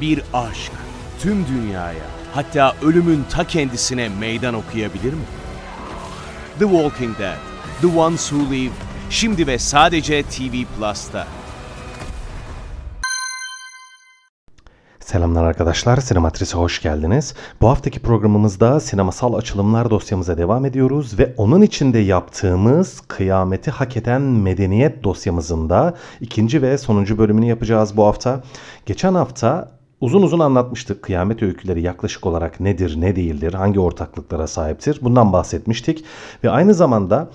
bir 0.00 0.22
aşk 0.34 0.72
tüm 1.20 1.46
dünyaya 1.46 2.04
hatta 2.34 2.74
ölümün 2.82 3.24
ta 3.30 3.44
kendisine 3.44 4.08
meydan 4.08 4.54
okuyabilir 4.54 5.12
mi? 5.12 5.24
The 6.58 6.64
Walking 6.64 7.18
Dead, 7.18 7.36
The 7.80 7.98
Ones 7.98 8.28
Who 8.28 8.54
Live, 8.54 8.72
şimdi 9.10 9.46
ve 9.46 9.58
sadece 9.58 10.22
TV 10.22 10.64
Plus'ta. 10.78 11.26
Selamlar 15.00 15.44
arkadaşlar, 15.44 15.96
Sinematris'e 15.96 16.58
hoş 16.58 16.82
geldiniz. 16.82 17.34
Bu 17.60 17.68
haftaki 17.68 18.00
programımızda 18.00 18.80
sinemasal 18.80 19.34
açılımlar 19.34 19.90
dosyamıza 19.90 20.38
devam 20.38 20.64
ediyoruz 20.64 21.18
ve 21.18 21.34
onun 21.36 21.62
içinde 21.62 21.98
yaptığımız 21.98 23.00
kıyameti 23.00 23.70
hak 23.70 23.96
eden 23.96 24.22
medeniyet 24.22 25.04
dosyamızın 25.04 25.70
da 25.70 25.94
ikinci 26.20 26.62
ve 26.62 26.78
sonuncu 26.78 27.18
bölümünü 27.18 27.46
yapacağız 27.46 27.96
bu 27.96 28.06
hafta. 28.06 28.42
Geçen 28.86 29.14
hafta 29.14 29.81
Uzun 30.02 30.22
uzun 30.22 30.38
anlatmıştık 30.38 31.02
kıyamet 31.02 31.42
öyküleri 31.42 31.82
yaklaşık 31.82 32.26
olarak 32.26 32.60
nedir, 32.60 33.00
ne 33.00 33.16
değildir, 33.16 33.54
hangi 33.54 33.80
ortaklıklara 33.80 34.46
sahiptir 34.46 34.98
bundan 35.02 35.32
bahsetmiştik. 35.32 36.04
Ve 36.44 36.50
aynı 36.50 36.74
zamanda 36.74 37.30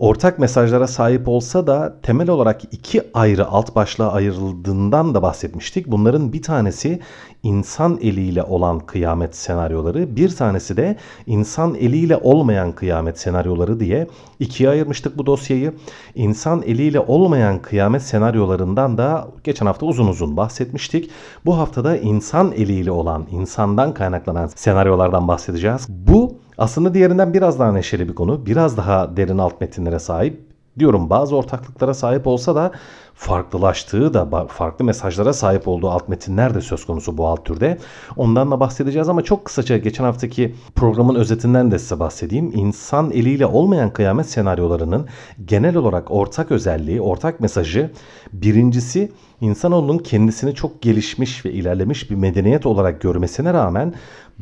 ortak 0.00 0.38
mesajlara 0.38 0.86
sahip 0.86 1.28
olsa 1.28 1.66
da 1.66 1.96
temel 2.02 2.30
olarak 2.30 2.64
iki 2.64 3.02
ayrı 3.14 3.46
alt 3.46 3.74
başlığa 3.74 4.12
ayrıldığından 4.12 5.14
da 5.14 5.22
bahsetmiştik. 5.22 5.86
Bunların 5.86 6.32
bir 6.32 6.42
tanesi 6.42 7.00
insan 7.42 7.98
eliyle 8.02 8.42
olan 8.42 8.78
kıyamet 8.78 9.36
senaryoları, 9.36 10.16
bir 10.16 10.36
tanesi 10.36 10.76
de 10.76 10.96
insan 11.26 11.74
eliyle 11.74 12.16
olmayan 12.16 12.72
kıyamet 12.72 13.18
senaryoları 13.18 13.80
diye 13.80 14.06
ikiye 14.38 14.70
ayırmıştık 14.70 15.18
bu 15.18 15.26
dosyayı. 15.26 15.74
İnsan 16.14 16.62
eliyle 16.62 17.00
olmayan 17.00 17.62
kıyamet 17.62 18.02
senaryolarından 18.02 18.98
da 18.98 19.28
geçen 19.44 19.66
hafta 19.66 19.86
uzun 19.86 20.06
uzun 20.06 20.36
bahsetmiştik. 20.36 21.10
Bu 21.44 21.58
haftada 21.58 21.96
insan 21.96 22.52
eliyle 22.52 22.90
olan, 22.90 23.26
insandan 23.30 23.94
kaynaklanan 23.94 24.46
senaryolardan 24.46 25.28
bahsedeceğiz. 25.28 25.86
Bu 25.88 26.39
aslında 26.60 26.94
diğerinden 26.94 27.34
biraz 27.34 27.58
daha 27.58 27.72
neşeli 27.72 28.08
bir 28.08 28.14
konu, 28.14 28.46
biraz 28.46 28.76
daha 28.76 29.16
derin 29.16 29.38
alt 29.38 29.60
metinlere 29.60 29.98
sahip. 29.98 30.50
Diyorum 30.78 31.10
bazı 31.10 31.36
ortaklıklara 31.36 31.94
sahip 31.94 32.26
olsa 32.26 32.54
da 32.54 32.72
farklılaştığı 33.20 34.14
da 34.14 34.46
farklı 34.46 34.84
mesajlara 34.84 35.32
sahip 35.32 35.68
olduğu 35.68 35.90
alt 35.90 36.08
metinler 36.08 36.54
de 36.54 36.60
söz 36.60 36.86
konusu 36.86 37.18
bu 37.18 37.26
alt 37.26 37.44
türde. 37.44 37.78
Ondan 38.16 38.50
da 38.50 38.60
bahsedeceğiz 38.60 39.08
ama 39.08 39.22
çok 39.22 39.44
kısaca 39.44 39.78
geçen 39.78 40.04
haftaki 40.04 40.54
programın 40.74 41.14
özetinden 41.14 41.70
de 41.70 41.78
size 41.78 42.00
bahsedeyim. 42.00 42.52
İnsan 42.54 43.10
eliyle 43.10 43.46
olmayan 43.46 43.92
kıyamet 43.92 44.26
senaryolarının 44.26 45.06
genel 45.44 45.76
olarak 45.76 46.10
ortak 46.10 46.50
özelliği, 46.50 47.00
ortak 47.00 47.40
mesajı 47.40 47.90
birincisi 48.32 49.12
insanoğlunun 49.40 49.98
kendisini 49.98 50.54
çok 50.54 50.82
gelişmiş 50.82 51.44
ve 51.44 51.52
ilerlemiş 51.52 52.10
bir 52.10 52.16
medeniyet 52.16 52.66
olarak 52.66 53.00
görmesine 53.00 53.52
rağmen 53.54 53.94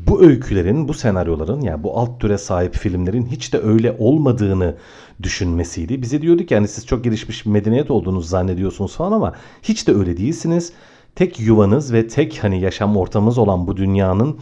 bu 0.06 0.22
öykülerin, 0.22 0.88
bu 0.88 0.94
senaryoların 0.94 1.60
yani 1.60 1.82
bu 1.82 1.98
alt 1.98 2.20
türe 2.20 2.38
sahip 2.38 2.74
filmlerin 2.74 3.26
hiç 3.26 3.52
de 3.52 3.58
öyle 3.58 3.96
olmadığını 3.98 4.74
düşünmesiydi. 5.22 6.02
Bize 6.02 6.22
diyordu 6.22 6.46
ki 6.46 6.54
yani 6.54 6.68
siz 6.68 6.86
çok 6.86 7.04
gelişmiş 7.04 7.46
bir 7.46 7.50
medeniyet 7.50 7.90
olduğunuzu 7.90 8.28
zannediyorsunuz 8.28 8.67
falan 8.70 9.12
ama 9.12 9.32
hiç 9.62 9.88
de 9.88 9.94
öyle 9.94 10.16
değilsiniz. 10.16 10.72
Tek 11.14 11.40
yuvanız 11.40 11.92
ve 11.92 12.08
tek 12.08 12.44
hani 12.44 12.60
yaşam 12.60 12.96
ortamımız 12.96 13.38
olan 13.38 13.66
bu 13.66 13.76
dünyanın 13.76 14.38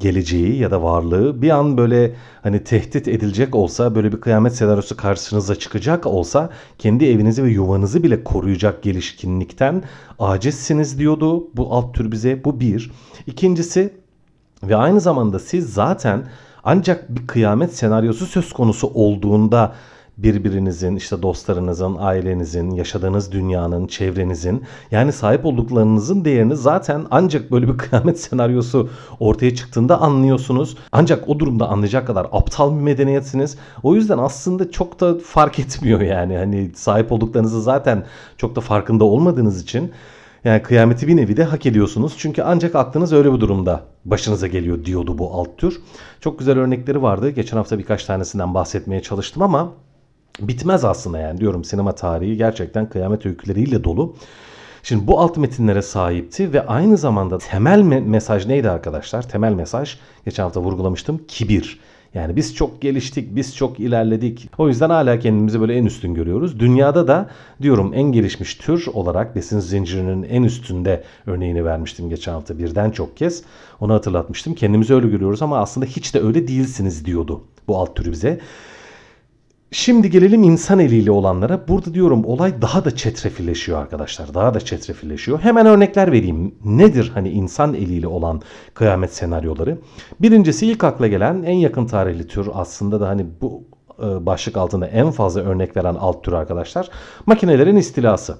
geleceği 0.00 0.58
ya 0.58 0.70
da 0.70 0.82
varlığı 0.82 1.42
bir 1.42 1.50
an 1.50 1.78
böyle 1.78 2.14
hani 2.42 2.64
tehdit 2.64 3.08
edilecek 3.08 3.54
olsa 3.54 3.94
böyle 3.94 4.12
bir 4.12 4.20
kıyamet 4.20 4.54
senaryosu 4.54 4.96
karşınıza 4.96 5.54
çıkacak 5.54 6.06
olsa 6.06 6.50
kendi 6.78 7.04
evinizi 7.04 7.44
ve 7.44 7.50
yuvanızı 7.50 8.02
bile 8.02 8.24
koruyacak 8.24 8.82
gelişkinlikten 8.82 9.82
acizsiniz 10.18 10.98
diyordu 10.98 11.48
bu 11.56 11.74
alt 11.74 11.94
tür 11.94 12.12
bize 12.12 12.44
bu 12.44 12.60
bir. 12.60 12.90
İkincisi 13.26 13.94
ve 14.62 14.76
aynı 14.76 15.00
zamanda 15.00 15.38
siz 15.38 15.72
zaten 15.72 16.26
ancak 16.64 17.16
bir 17.16 17.26
kıyamet 17.26 17.74
senaryosu 17.74 18.26
söz 18.26 18.52
konusu 18.52 18.86
olduğunda 18.86 19.74
birbirinizin, 20.16 20.96
işte 20.96 21.22
dostlarınızın, 21.22 21.96
ailenizin, 21.98 22.70
yaşadığınız 22.70 23.32
dünyanın, 23.32 23.86
çevrenizin 23.86 24.62
yani 24.90 25.12
sahip 25.12 25.44
olduklarınızın 25.46 26.24
değerini 26.24 26.56
zaten 26.56 27.06
ancak 27.10 27.50
böyle 27.52 27.68
bir 27.68 27.78
kıyamet 27.78 28.20
senaryosu 28.20 28.88
ortaya 29.20 29.54
çıktığında 29.54 30.00
anlıyorsunuz. 30.00 30.76
Ancak 30.92 31.28
o 31.28 31.38
durumda 31.38 31.68
anlayacak 31.68 32.06
kadar 32.06 32.26
aptal 32.32 32.76
bir 32.76 32.82
medeniyetsiniz. 32.82 33.58
O 33.82 33.94
yüzden 33.94 34.18
aslında 34.18 34.70
çok 34.70 35.00
da 35.00 35.14
fark 35.24 35.58
etmiyor 35.58 36.00
yani. 36.00 36.36
Hani 36.36 36.70
sahip 36.74 37.12
olduklarınızı 37.12 37.62
zaten 37.62 38.04
çok 38.36 38.56
da 38.56 38.60
farkında 38.60 39.04
olmadığınız 39.04 39.62
için 39.62 39.92
yani 40.44 40.62
kıyameti 40.62 41.08
bir 41.08 41.16
nevi 41.16 41.36
de 41.36 41.44
hak 41.44 41.66
ediyorsunuz. 41.66 42.14
Çünkü 42.18 42.42
ancak 42.42 42.74
aklınız 42.74 43.12
öyle 43.12 43.32
bir 43.32 43.40
durumda 43.40 43.82
başınıza 44.04 44.46
geliyor 44.46 44.84
diyordu 44.84 45.18
bu 45.18 45.34
alt 45.34 45.58
tür. 45.58 45.80
Çok 46.20 46.38
güzel 46.38 46.58
örnekleri 46.58 47.02
vardı. 47.02 47.30
Geçen 47.30 47.56
hafta 47.56 47.78
birkaç 47.78 48.04
tanesinden 48.04 48.54
bahsetmeye 48.54 49.02
çalıştım 49.02 49.42
ama 49.42 49.72
bitmez 50.40 50.84
aslında 50.84 51.18
yani 51.18 51.40
diyorum 51.40 51.64
sinema 51.64 51.92
tarihi 51.92 52.36
gerçekten 52.36 52.88
kıyamet 52.88 53.26
öyküleriyle 53.26 53.84
dolu. 53.84 54.16
Şimdi 54.82 55.06
bu 55.06 55.20
alt 55.20 55.36
metinlere 55.36 55.82
sahipti 55.82 56.52
ve 56.52 56.66
aynı 56.66 56.96
zamanda 56.96 57.38
temel 57.38 57.80
me- 57.80 58.04
mesaj 58.04 58.46
neydi 58.46 58.70
arkadaşlar? 58.70 59.28
Temel 59.28 59.52
mesaj 59.52 59.98
geçen 60.24 60.42
hafta 60.42 60.60
vurgulamıştım 60.60 61.20
kibir. 61.28 61.80
Yani 62.14 62.36
biz 62.36 62.54
çok 62.54 62.82
geliştik, 62.82 63.36
biz 63.36 63.56
çok 63.56 63.80
ilerledik. 63.80 64.50
O 64.58 64.68
yüzden 64.68 64.90
hala 64.90 65.18
kendimizi 65.18 65.60
böyle 65.60 65.74
en 65.74 65.84
üstün 65.84 66.14
görüyoruz. 66.14 66.60
Dünyada 66.60 67.08
da 67.08 67.30
diyorum 67.62 67.92
en 67.94 68.12
gelişmiş 68.12 68.54
tür 68.54 68.86
olarak 68.92 69.36
besin 69.36 69.60
zincirinin 69.60 70.22
en 70.22 70.42
üstünde 70.42 71.02
örneğini 71.26 71.64
vermiştim 71.64 72.08
geçen 72.08 72.32
hafta 72.32 72.58
birden 72.58 72.90
çok 72.90 73.16
kez. 73.16 73.42
Onu 73.80 73.94
hatırlatmıştım. 73.94 74.54
Kendimizi 74.54 74.94
öyle 74.94 75.08
görüyoruz 75.08 75.42
ama 75.42 75.58
aslında 75.58 75.86
hiç 75.86 76.14
de 76.14 76.20
öyle 76.20 76.48
değilsiniz 76.48 77.04
diyordu 77.04 77.44
bu 77.68 77.78
alt 77.78 77.96
türü 77.96 78.12
bize. 78.12 78.40
Şimdi 79.72 80.10
gelelim 80.10 80.42
insan 80.42 80.78
eliyle 80.78 81.10
olanlara. 81.10 81.68
Burada 81.68 81.94
diyorum 81.94 82.24
olay 82.24 82.62
daha 82.62 82.84
da 82.84 82.96
çetrefilleşiyor 82.96 83.78
arkadaşlar. 83.78 84.34
Daha 84.34 84.54
da 84.54 84.60
çetrefilleşiyor. 84.60 85.40
Hemen 85.40 85.66
örnekler 85.66 86.12
vereyim. 86.12 86.54
Nedir 86.64 87.10
hani 87.14 87.30
insan 87.30 87.74
eliyle 87.74 88.06
olan 88.06 88.42
kıyamet 88.74 89.14
senaryoları? 89.14 89.78
Birincisi 90.20 90.66
ilk 90.66 90.84
akla 90.84 91.06
gelen 91.06 91.42
en 91.42 91.54
yakın 91.54 91.86
tarihli 91.86 92.26
tür 92.26 92.48
aslında 92.54 93.00
da 93.00 93.08
hani 93.08 93.26
bu 93.40 93.62
e, 94.02 94.26
başlık 94.26 94.56
altında 94.56 94.86
en 94.86 95.10
fazla 95.10 95.40
örnek 95.40 95.76
veren 95.76 95.94
alt 95.94 96.24
tür 96.24 96.32
arkadaşlar. 96.32 96.88
Makinelerin 97.26 97.76
istilası. 97.76 98.36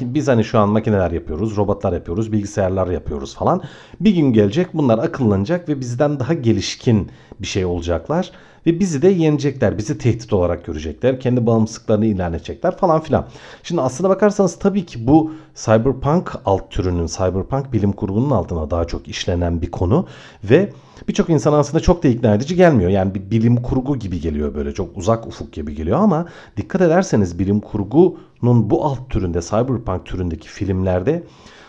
Biz 0.00 0.28
hani 0.28 0.44
şu 0.44 0.58
an 0.58 0.68
makineler 0.68 1.10
yapıyoruz, 1.10 1.56
robotlar 1.56 1.92
yapıyoruz, 1.92 2.32
bilgisayarlar 2.32 2.86
yapıyoruz 2.86 3.34
falan. 3.34 3.62
Bir 4.00 4.14
gün 4.14 4.32
gelecek 4.32 4.74
bunlar 4.74 4.98
akıllanacak 4.98 5.68
ve 5.68 5.80
bizden 5.80 6.20
daha 6.20 6.34
gelişkin 6.34 7.10
bir 7.40 7.46
şey 7.46 7.64
olacaklar. 7.64 8.30
Ve 8.66 8.80
bizi 8.80 9.02
de 9.02 9.08
yenecekler, 9.08 9.78
bizi 9.78 9.98
tehdit 9.98 10.32
olarak 10.32 10.64
görecekler, 10.64 11.20
kendi 11.20 11.46
bağımsızlıklarını 11.46 12.06
ilan 12.06 12.32
edecekler 12.32 12.76
falan 12.76 13.00
filan. 13.00 13.26
Şimdi 13.62 13.80
aslına 13.80 14.08
bakarsanız 14.08 14.58
tabii 14.58 14.86
ki 14.86 15.06
bu 15.06 15.32
cyberpunk 15.54 16.32
alt 16.44 16.70
türünün, 16.70 17.06
cyberpunk 17.06 17.72
bilim 17.72 17.92
kurgunun 17.92 18.30
altına 18.30 18.70
daha 18.70 18.84
çok 18.84 19.08
işlenen 19.08 19.62
bir 19.62 19.70
konu. 19.70 20.06
Ve 20.44 20.72
birçok 21.08 21.30
insan 21.30 21.52
aslında 21.52 21.80
çok 21.80 22.02
da 22.02 22.08
ikna 22.08 22.34
edici 22.34 22.56
gelmiyor. 22.56 22.90
Yani 22.90 23.14
bir 23.14 23.30
bilim 23.30 23.56
kurgu 23.56 23.96
gibi 23.96 24.20
geliyor 24.20 24.54
böyle 24.54 24.74
çok 24.74 24.96
uzak 24.96 25.26
ufuk 25.26 25.52
gibi 25.52 25.74
geliyor 25.74 25.98
ama 25.98 26.26
dikkat 26.56 26.80
ederseniz 26.80 27.38
bilim 27.38 27.60
kurgunun 27.60 28.70
bu 28.70 28.84
alt 28.84 29.10
türünde 29.10 29.40
cyberpunk 29.40 30.06
türündeki 30.06 30.48
filmlerde 30.48 31.22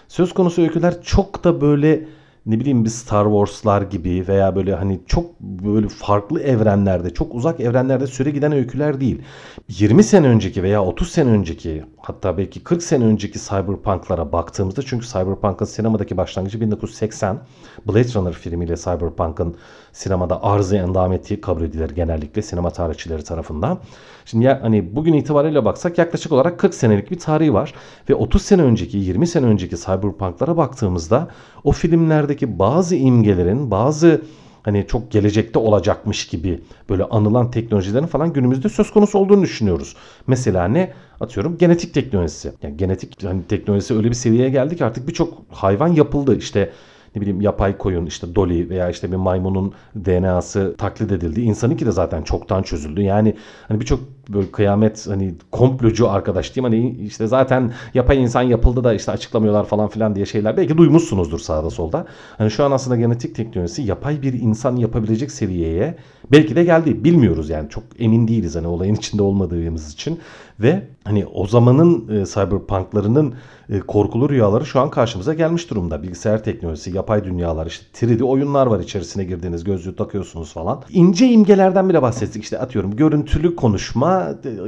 söz 0.08 0.34
konusu 0.34 0.62
öyküler 0.62 1.02
çok 1.02 1.44
da 1.44 1.62
böyle 1.62 2.08
ne 2.46 2.60
bileyim 2.60 2.86
bir 2.86 2.90
Star 2.90 3.26
Wars'lar 3.26 3.82
gibi 3.82 4.26
veya 4.28 4.56
böyle 4.56 4.76
hani 4.76 5.00
çok 5.08 5.40
böyle 5.40 5.90
farklı 5.90 6.42
evrenlerde, 6.42 7.14
çok 7.14 7.36
uzak 7.36 7.60
evrenlerde 7.60 8.08
süre 8.08 8.32
giden 8.32 8.52
öyküler 8.52 9.02
değil. 9.02 9.22
20 9.70 10.04
sene 10.04 10.28
önceki 10.28 10.64
veya 10.64 10.84
30 10.84 11.12
sene 11.12 11.30
önceki 11.30 11.84
hatta 12.08 12.38
belki 12.38 12.64
40 12.64 12.84
sene 12.84 13.04
önceki 13.04 13.40
Cyberpunk'lara 13.40 14.32
baktığımızda 14.32 14.82
çünkü 14.82 15.08
Cyberpunk'ın 15.08 15.66
sinemadaki 15.66 16.18
başlangıcı 16.18 16.62
1980 16.62 17.40
Blade 17.88 18.14
Runner 18.14 18.34
filmiyle 18.34 18.76
Cyberpunk'ın 18.76 19.56
sinemada 19.94 20.44
arzı 20.44 20.78
endameti 20.78 21.42
kabul 21.42 21.62
edilir 21.62 21.90
genellikle 21.90 22.42
sinema 22.42 22.70
tarihçileri 22.70 23.24
tarafından. 23.24 23.80
Şimdi 24.26 24.46
ya, 24.46 24.60
hani 24.62 24.96
bugün 24.96 25.14
itibariyle 25.14 25.66
baksak 25.66 25.98
yaklaşık 25.98 26.32
olarak 26.32 26.60
40 26.60 26.74
senelik 26.74 27.12
bir 27.12 27.20
tarihi 27.20 27.54
var 27.54 27.74
ve 28.10 28.16
30 28.16 28.42
sene 28.42 28.62
önceki 28.62 28.98
20 28.98 29.28
sene 29.28 29.46
önceki 29.46 29.78
Cyberpunk'lara 29.78 30.58
baktığımızda 30.58 31.28
o 31.64 31.72
filmlerdeki 31.72 32.60
bazı 32.60 32.96
imgelerin 32.96 33.72
bazı 33.72 34.22
hani 34.66 34.86
çok 34.88 35.12
gelecekte 35.12 35.60
olacakmış 35.60 36.28
gibi 36.28 36.62
böyle 36.90 37.04
anılan 37.04 37.52
teknolojilerin 37.52 38.06
falan 38.06 38.34
günümüzde 38.34 38.70
söz 38.70 38.92
konusu 38.92 39.20
olduğunu 39.20 39.42
düşünüyoruz. 39.42 39.96
Mesela 40.28 40.68
ne? 40.68 40.94
Atıyorum 41.20 41.58
genetik 41.58 41.94
teknolojisi. 41.94 42.52
Yani 42.62 42.78
genetik 42.78 43.24
hani 43.24 43.44
teknolojisi 43.44 43.96
öyle 43.96 44.08
bir 44.08 44.14
seviyeye 44.14 44.50
geldi 44.50 44.76
ki 44.76 44.86
artık 44.86 45.08
birçok 45.08 45.42
hayvan 45.50 45.88
yapıldı. 45.88 46.38
İşte 46.38 46.72
ne 47.16 47.22
bileyim 47.22 47.42
yapay 47.42 47.78
koyun 47.78 48.06
işte 48.06 48.36
Dolly 48.36 48.70
veya 48.70 48.90
işte 48.90 49.12
bir 49.12 49.16
maymunun 49.16 49.74
DNA'sı 49.96 50.76
taklit 50.78 51.12
edildi. 51.12 51.42
İnsanınki 51.42 51.86
de 51.86 51.92
zaten 51.92 52.22
çoktan 52.22 52.64
çözüldü. 52.64 53.02
Yani 53.02 53.36
hani 53.68 53.80
birçok 53.80 54.00
böyle 54.30 54.52
kıyamet 54.52 55.08
hani 55.08 55.36
komplocu 55.52 56.10
arkadaş 56.10 56.56
diyeyim 56.56 56.74
hani 56.74 57.06
işte 57.06 57.28
zaten 57.28 57.74
yapay 57.94 58.24
insan 58.24 58.42
yapıldı 58.42 58.84
da 58.84 58.94
işte 58.94 59.12
açıklamıyorlar 59.12 59.66
falan 59.66 59.88
filan 59.88 60.16
diye 60.16 60.26
şeyler 60.26 60.58
belki 60.58 60.78
duymuşsunuzdur 60.78 61.40
sağda 61.40 61.70
solda. 61.70 62.06
Hani 62.38 62.52
şu 62.52 62.64
an 62.64 62.72
aslında 62.72 62.98
genetik 62.98 63.36
teknolojisi 63.36 63.82
yapay 63.82 64.22
bir 64.22 64.34
insan 64.34 64.76
yapabilecek 64.76 65.32
seviyeye 65.32 65.98
belki 66.32 66.56
de 66.56 66.64
geldi. 66.64 67.04
Bilmiyoruz 67.04 67.50
yani 67.50 67.70
çok 67.70 67.84
emin 68.00 68.28
değiliz 68.28 68.56
hani 68.56 68.68
olayın 68.68 68.96
içinde 68.96 69.24
olmadığımız 69.24 69.94
için 69.94 70.20
ve 70.60 70.84
hani 71.04 71.26
o 71.26 71.48
zamanın 71.48 72.22
e, 72.22 72.26
cyberpunklarının 72.26 73.34
e, 73.70 73.80
korkulu 73.80 74.30
rüyaları 74.30 74.66
şu 74.66 74.80
an 74.80 74.90
karşımıza 74.90 75.34
gelmiş 75.34 75.70
durumda. 75.70 76.04
Bilgisayar 76.04 76.44
teknolojisi, 76.44 76.96
yapay 76.96 77.24
dünyalar, 77.24 77.66
işte 77.66 78.08
3D 78.08 78.24
oyunlar 78.24 78.68
var 78.68 78.80
içerisine 78.80 79.24
girdiğiniz 79.24 79.64
gözlüğü 79.64 79.96
takıyorsunuz 79.96 80.54
falan. 80.54 80.82
İnce 80.90 81.28
imgelerden 81.28 81.90
bile 81.90 82.02
bahsettik. 82.02 82.44
İşte 82.44 82.60
atıyorum 82.60 82.96
görüntülü 82.96 83.56
konuşma 83.56 84.15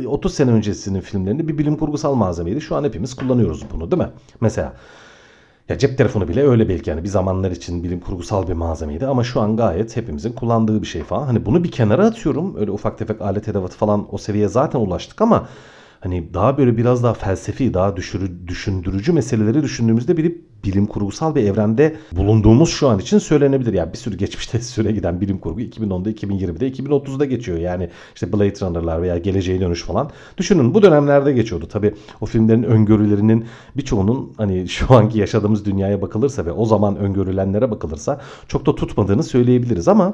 30 0.08 0.34
sene 0.34 0.52
öncesinin 0.52 1.02
filmlerinde 1.02 1.48
bir 1.48 1.58
bilim 1.58 1.76
kurgusal 1.76 2.16
malzemeydi. 2.16 2.62
Şu 2.62 2.76
an 2.76 2.84
hepimiz 2.84 3.16
kullanıyoruz 3.16 3.66
bunu 3.74 3.92
değil 3.92 4.04
mi? 4.04 4.10
Mesela 4.42 4.74
ya 5.70 5.78
cep 5.78 5.98
telefonu 5.98 6.28
bile 6.28 6.48
öyle 6.48 6.70
belki 6.70 6.90
yani 6.90 7.04
bir 7.04 7.08
zamanlar 7.10 7.52
için 7.52 7.84
bilim 7.84 8.00
kurgusal 8.00 8.48
bir 8.48 8.54
malzemeydi 8.54 9.08
ama 9.08 9.24
şu 9.24 9.42
an 9.42 9.58
gayet 9.58 9.98
hepimizin 9.98 10.34
kullandığı 10.34 10.82
bir 10.82 10.88
şey 10.88 11.04
falan. 11.04 11.26
Hani 11.26 11.46
bunu 11.46 11.64
bir 11.64 11.72
kenara 11.72 12.06
atıyorum. 12.06 12.56
Öyle 12.58 12.72
ufak 12.72 12.98
tefek 12.98 13.22
alet 13.22 13.48
edevatı 13.48 13.78
falan 13.78 14.08
o 14.12 14.18
seviyeye 14.18 14.50
zaten 14.50 14.80
ulaştık 14.80 15.22
ama 15.22 15.48
hani 16.00 16.34
daha 16.34 16.58
böyle 16.58 16.78
biraz 16.78 17.04
daha 17.04 17.14
felsefi, 17.14 17.74
daha 17.74 17.96
düşürü, 17.96 18.48
düşündürücü 18.48 19.14
meseleleri 19.14 19.64
düşündüğümüzde 19.64 20.18
bir 20.18 20.36
bilim 20.64 20.86
kurgusal 20.86 21.36
bir 21.36 21.44
evrende 21.44 21.96
bulunduğumuz 22.12 22.70
şu 22.70 22.88
an 22.88 23.00
için 23.00 23.18
söylenebilir. 23.18 23.74
Yani 23.74 23.94
bir 23.94 23.98
sürü 23.98 24.18
geçmişte 24.18 24.60
süre 24.62 24.92
giden 24.92 25.22
bilim 25.22 25.38
kurgu 25.38 25.62
2010'da, 25.62 26.12
2020'de, 26.12 26.70
2030'da 26.70 27.26
geçiyor. 27.26 27.58
Yani 27.58 27.90
işte 28.16 28.34
Blade 28.34 28.66
Runner'lar 28.66 29.02
veya 29.02 29.18
Geleceğe 29.18 29.62
Dönüş 29.62 29.84
falan. 29.84 30.12
Düşünün 30.38 30.74
bu 30.74 30.82
dönemlerde 30.82 31.34
geçiyordu. 31.34 31.68
Tabii 31.68 31.94
o 32.22 32.26
filmlerin 32.26 32.64
öngörülerinin 32.64 33.46
birçoğunun 33.78 34.34
hani 34.38 34.68
şu 34.78 34.94
anki 34.94 35.20
yaşadığımız 35.20 35.66
dünyaya 35.66 36.02
bakılırsa 36.02 36.46
ve 36.46 36.52
o 36.52 36.66
zaman 36.66 36.96
öngörülenlere 36.98 37.72
bakılırsa 37.72 38.22
çok 38.48 38.66
da 38.66 38.76
tutmadığını 38.76 39.24
söyleyebiliriz 39.24 39.88
ama 39.88 40.14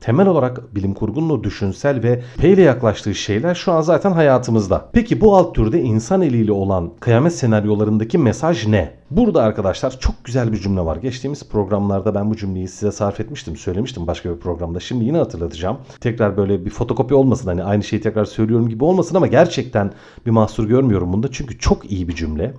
temel 0.00 0.26
olarak 0.26 0.74
bilim 0.74 0.94
kurgunun 0.94 1.30
o 1.30 1.44
düşünsel 1.44 2.02
ve 2.02 2.22
peyle 2.38 2.62
yaklaştığı 2.62 3.14
şeyler 3.14 3.54
şu 3.54 3.72
an 3.72 3.80
zaten 3.80 4.12
hayatımızda. 4.12 4.88
Peki 4.92 5.20
bu 5.20 5.36
alt 5.36 5.54
türde 5.54 5.80
insan 5.80 6.22
eliyle 6.22 6.52
olan 6.52 6.90
kıyamet 7.00 7.34
senaryolarındaki 7.34 8.18
mesaj 8.18 8.66
ne? 8.66 8.98
Burada 9.10 9.42
arkadaşlar 9.42 10.00
çok 10.00 10.24
güzel 10.24 10.52
bir 10.52 10.58
cümle 10.58 10.80
var. 10.80 10.96
Geçtiğimiz 10.96 11.48
programlarda 11.48 12.14
ben 12.14 12.30
bu 12.30 12.36
cümleyi 12.36 12.68
size 12.68 12.92
sarf 12.92 13.20
etmiştim, 13.20 13.56
söylemiştim 13.56 14.06
başka 14.06 14.30
bir 14.34 14.40
programda. 14.40 14.80
Şimdi 14.80 15.04
yine 15.04 15.18
hatırlatacağım. 15.18 15.78
Tekrar 16.00 16.36
böyle 16.36 16.64
bir 16.64 16.70
fotokopi 16.70 17.14
olmasın 17.14 17.48
hani 17.48 17.64
aynı 17.64 17.84
şeyi 17.84 18.02
tekrar 18.02 18.24
söylüyorum 18.24 18.68
gibi 18.68 18.84
olmasın 18.84 19.16
ama 19.16 19.26
gerçekten 19.26 19.92
bir 20.26 20.30
mahsur 20.30 20.68
görmüyorum 20.68 21.12
bunda. 21.12 21.28
Çünkü 21.32 21.58
çok 21.58 21.90
iyi 21.90 22.08
bir 22.08 22.14
cümle. 22.14 22.54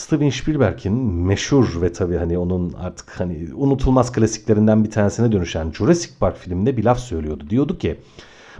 Steven 0.00 0.30
Spielberg'in 0.30 0.92
meşhur 1.02 1.82
ve 1.82 1.92
tabii 1.92 2.16
hani 2.16 2.38
onun 2.38 2.72
artık 2.72 3.20
hani 3.20 3.48
unutulmaz 3.54 4.12
klasiklerinden 4.12 4.84
bir 4.84 4.90
tanesine 4.90 5.32
dönüşen 5.32 5.72
Jurassic 5.72 6.14
Park 6.20 6.36
filminde 6.36 6.76
bir 6.76 6.84
laf 6.84 6.98
söylüyordu. 6.98 7.50
Diyordu 7.50 7.78
ki 7.78 8.00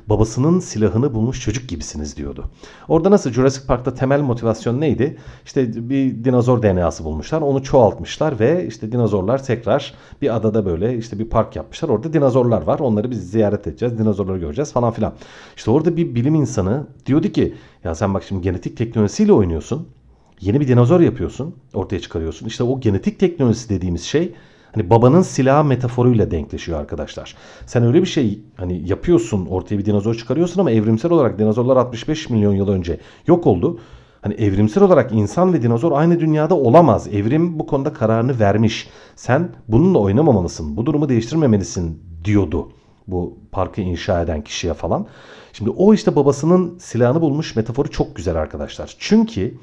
babasının 0.07 0.61
silahını 0.61 1.15
bulmuş 1.15 1.41
çocuk 1.41 1.69
gibisiniz 1.69 2.17
diyordu. 2.17 2.45
Orada 2.89 3.11
nasıl 3.11 3.33
Jurassic 3.33 3.67
Park'ta 3.67 3.95
temel 3.95 4.21
motivasyon 4.21 4.81
neydi? 4.81 5.17
İşte 5.45 5.91
bir 5.91 6.25
dinozor 6.25 6.63
DNA'sı 6.63 7.05
bulmuşlar. 7.05 7.41
Onu 7.41 7.63
çoğaltmışlar 7.63 8.41
ve 8.41 8.67
işte 8.67 8.93
dinozorlar 8.93 9.45
tekrar 9.45 9.95
bir 10.23 10.37
adada 10.37 10.67
böyle 10.67 10.97
işte 10.97 11.19
bir 11.19 11.29
park 11.29 11.57
yapmışlar. 11.57 11.89
Orada 11.89 12.13
dinozorlar 12.13 12.63
var. 12.63 12.79
Onları 12.79 13.11
biz 13.11 13.31
ziyaret 13.31 13.67
edeceğiz. 13.67 13.99
Dinozorları 13.99 14.39
göreceğiz 14.39 14.73
falan 14.73 14.93
filan. 14.93 15.13
İşte 15.57 15.71
orada 15.71 15.97
bir 15.97 16.15
bilim 16.15 16.35
insanı 16.35 16.87
diyordu 17.07 17.29
ki 17.29 17.55
ya 17.85 17.95
sen 17.95 18.15
bak 18.15 18.23
şimdi 18.23 18.43
genetik 18.43 18.77
teknolojisiyle 18.77 19.33
oynuyorsun. 19.33 19.89
Yeni 20.41 20.61
bir 20.61 20.69
dinozor 20.69 21.01
yapıyorsun, 21.01 21.55
ortaya 21.75 22.01
çıkarıyorsun. 22.01 22.47
İşte 22.47 22.65
o 22.65 22.81
genetik 22.81 23.19
teknolojisi 23.19 23.69
dediğimiz 23.69 24.03
şey 24.03 24.33
hani 24.75 24.91
babanın 24.91 25.23
silahı 25.23 25.65
metaforuyla 25.65 26.31
denkleşiyor 26.31 26.81
arkadaşlar. 26.81 27.37
Sen 27.67 27.83
öyle 27.83 28.01
bir 28.01 28.07
şey 28.07 28.39
hani 28.57 28.89
yapıyorsun, 28.89 29.47
ortaya 29.47 29.79
bir 29.79 29.85
dinozor 29.85 30.15
çıkarıyorsun 30.15 30.61
ama 30.61 30.71
evrimsel 30.71 31.11
olarak 31.11 31.39
dinozorlar 31.39 31.77
65 31.77 32.31
milyon 32.31 32.53
yıl 32.53 32.69
önce 32.69 33.01
yok 33.27 33.47
oldu. 33.47 33.79
Hani 34.23 34.35
evrimsel 34.35 34.83
olarak 34.83 35.13
insan 35.13 35.53
ve 35.53 35.63
dinozor 35.63 35.93
aynı 35.93 36.21
dünyada 36.21 36.55
olamaz. 36.55 37.09
Evrim 37.09 37.59
bu 37.59 37.67
konuda 37.67 37.93
kararını 37.93 38.41
vermiş. 38.41 38.89
Sen 39.17 39.49
bununla 39.69 39.99
oynamamalısın. 39.99 40.77
Bu 40.77 40.87
durumu 40.87 41.09
değiştirmemelisin 41.09 42.03
diyordu 42.25 42.69
bu 43.11 43.39
parkı 43.53 43.81
inşa 43.81 44.23
eden 44.23 44.45
kişiye 44.45 44.75
falan. 44.75 45.07
Şimdi 45.53 45.71
o 45.71 45.95
işte 45.95 46.17
babasının 46.17 46.79
silahını 46.79 47.21
bulmuş 47.21 47.57
metaforu 47.57 47.91
çok 47.91 48.17
güzel 48.17 48.37
arkadaşlar. 48.37 48.97
Çünkü 48.99 49.55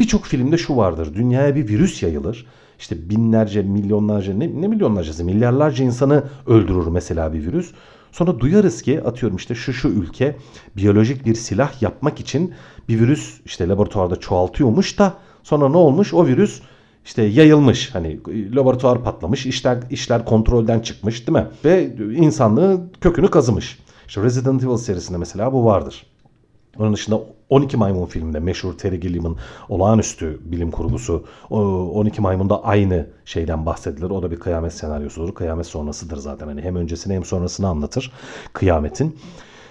Birçok 0.00 0.24
filmde 0.24 0.58
şu 0.58 0.76
vardır. 0.76 1.14
Dünyaya 1.14 1.54
bir 1.54 1.68
virüs 1.68 2.02
yayılır. 2.02 2.46
İşte 2.78 3.10
binlerce, 3.10 3.62
milyonlarca, 3.62 4.34
ne, 4.34 4.60
ne 4.60 4.68
milyonlarcası, 4.68 5.24
milyarlarca 5.24 5.84
insanı 5.84 6.24
öldürür 6.46 6.86
mesela 6.86 7.32
bir 7.32 7.46
virüs. 7.46 7.72
Sonra 8.12 8.40
duyarız 8.40 8.82
ki 8.82 9.02
atıyorum 9.02 9.36
işte 9.36 9.54
şu 9.54 9.72
şu 9.72 9.88
ülke 9.88 10.36
biyolojik 10.76 11.26
bir 11.26 11.34
silah 11.34 11.82
yapmak 11.82 12.20
için 12.20 12.54
bir 12.88 13.00
virüs 13.00 13.40
işte 13.44 13.68
laboratuvarda 13.68 14.16
çoğaltıyormuş 14.16 14.98
da 14.98 15.14
sonra 15.42 15.68
ne 15.68 15.76
olmuş? 15.76 16.14
O 16.14 16.26
virüs 16.26 16.60
işte 17.04 17.22
yayılmış 17.22 17.94
hani 17.94 18.20
laboratuvar 18.28 19.04
patlamış 19.04 19.46
işler 19.46 19.78
işler 19.90 20.24
kontrolden 20.24 20.80
çıkmış 20.80 21.26
değil 21.26 21.38
mi? 21.38 21.46
Ve 21.64 21.96
insanlığı 22.14 22.80
kökünü 23.00 23.30
kazımış. 23.30 23.78
İşte 24.08 24.22
Resident 24.22 24.64
Evil 24.64 24.76
serisinde 24.76 25.18
mesela 25.18 25.52
bu 25.52 25.64
vardır. 25.64 26.06
Onun 26.78 26.94
dışında 26.94 27.20
12 27.48 27.76
Maymun 27.76 28.06
filminde 28.06 28.40
meşhur 28.40 28.78
Terry 28.78 29.00
Gilliam'ın 29.00 29.36
olağanüstü 29.68 30.40
bilim 30.44 30.70
kurgusu 30.70 31.24
12 31.50 32.20
Maymun'da 32.20 32.64
aynı 32.64 33.06
şeyden 33.24 33.66
bahsedilir. 33.66 34.10
O 34.10 34.22
da 34.22 34.30
bir 34.30 34.36
kıyamet 34.36 34.72
senaryosudur. 34.72 35.34
Kıyamet 35.34 35.66
sonrasıdır 35.66 36.16
zaten. 36.16 36.46
Hani 36.46 36.62
hem 36.62 36.76
öncesini 36.76 37.14
hem 37.14 37.24
sonrasını 37.24 37.68
anlatır 37.68 38.12
kıyametin. 38.52 39.16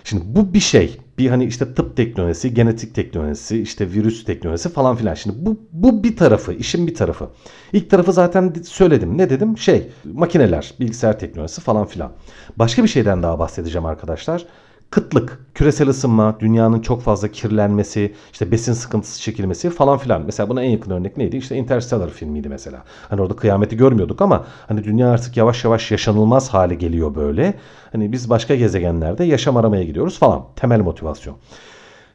Şimdi 0.03 0.23
bu 0.25 0.53
bir 0.53 0.59
şey. 0.59 0.97
Bir 1.17 1.29
hani 1.29 1.45
işte 1.45 1.73
tıp 1.73 1.97
teknolojisi, 1.97 2.53
genetik 2.53 2.95
teknolojisi, 2.95 3.61
işte 3.61 3.91
virüs 3.91 4.23
teknolojisi 4.25 4.69
falan 4.69 4.95
filan. 4.95 5.13
Şimdi 5.13 5.45
bu, 5.45 5.59
bu 5.71 6.03
bir 6.03 6.17
tarafı, 6.17 6.53
işin 6.53 6.87
bir 6.87 6.95
tarafı. 6.95 7.29
İlk 7.73 7.89
tarafı 7.89 8.13
zaten 8.13 8.53
söyledim. 8.63 9.17
Ne 9.17 9.29
dedim? 9.29 9.57
Şey, 9.57 9.87
makineler, 10.13 10.73
bilgisayar 10.79 11.19
teknolojisi 11.19 11.61
falan 11.61 11.85
filan. 11.85 12.11
Başka 12.55 12.83
bir 12.83 12.87
şeyden 12.87 13.23
daha 13.23 13.39
bahsedeceğim 13.39 13.85
arkadaşlar 13.85 14.45
kıtlık, 14.91 15.39
küresel 15.53 15.89
ısınma, 15.89 16.39
dünyanın 16.39 16.79
çok 16.79 17.01
fazla 17.01 17.27
kirlenmesi, 17.27 18.13
işte 18.31 18.51
besin 18.51 18.73
sıkıntısı 18.73 19.21
çekilmesi 19.21 19.69
falan 19.69 19.97
filan. 19.97 20.21
Mesela 20.25 20.49
buna 20.49 20.63
en 20.63 20.69
yakın 20.69 20.91
örnek 20.91 21.17
neydi? 21.17 21.37
İşte 21.37 21.55
Interstellar 21.55 22.09
filmiydi 22.09 22.49
mesela. 22.49 22.83
Hani 23.09 23.21
orada 23.21 23.35
kıyameti 23.35 23.77
görmüyorduk 23.77 24.21
ama 24.21 24.45
hani 24.67 24.83
dünya 24.83 25.11
artık 25.11 25.37
yavaş 25.37 25.63
yavaş 25.63 25.91
yaşanılmaz 25.91 26.49
hale 26.49 26.75
geliyor 26.75 27.15
böyle. 27.15 27.53
Hani 27.91 28.11
biz 28.11 28.29
başka 28.29 28.55
gezegenlerde 28.55 29.23
yaşam 29.23 29.57
aramaya 29.57 29.83
gidiyoruz 29.83 30.19
falan. 30.19 30.45
Temel 30.55 30.79
motivasyon. 30.79 31.37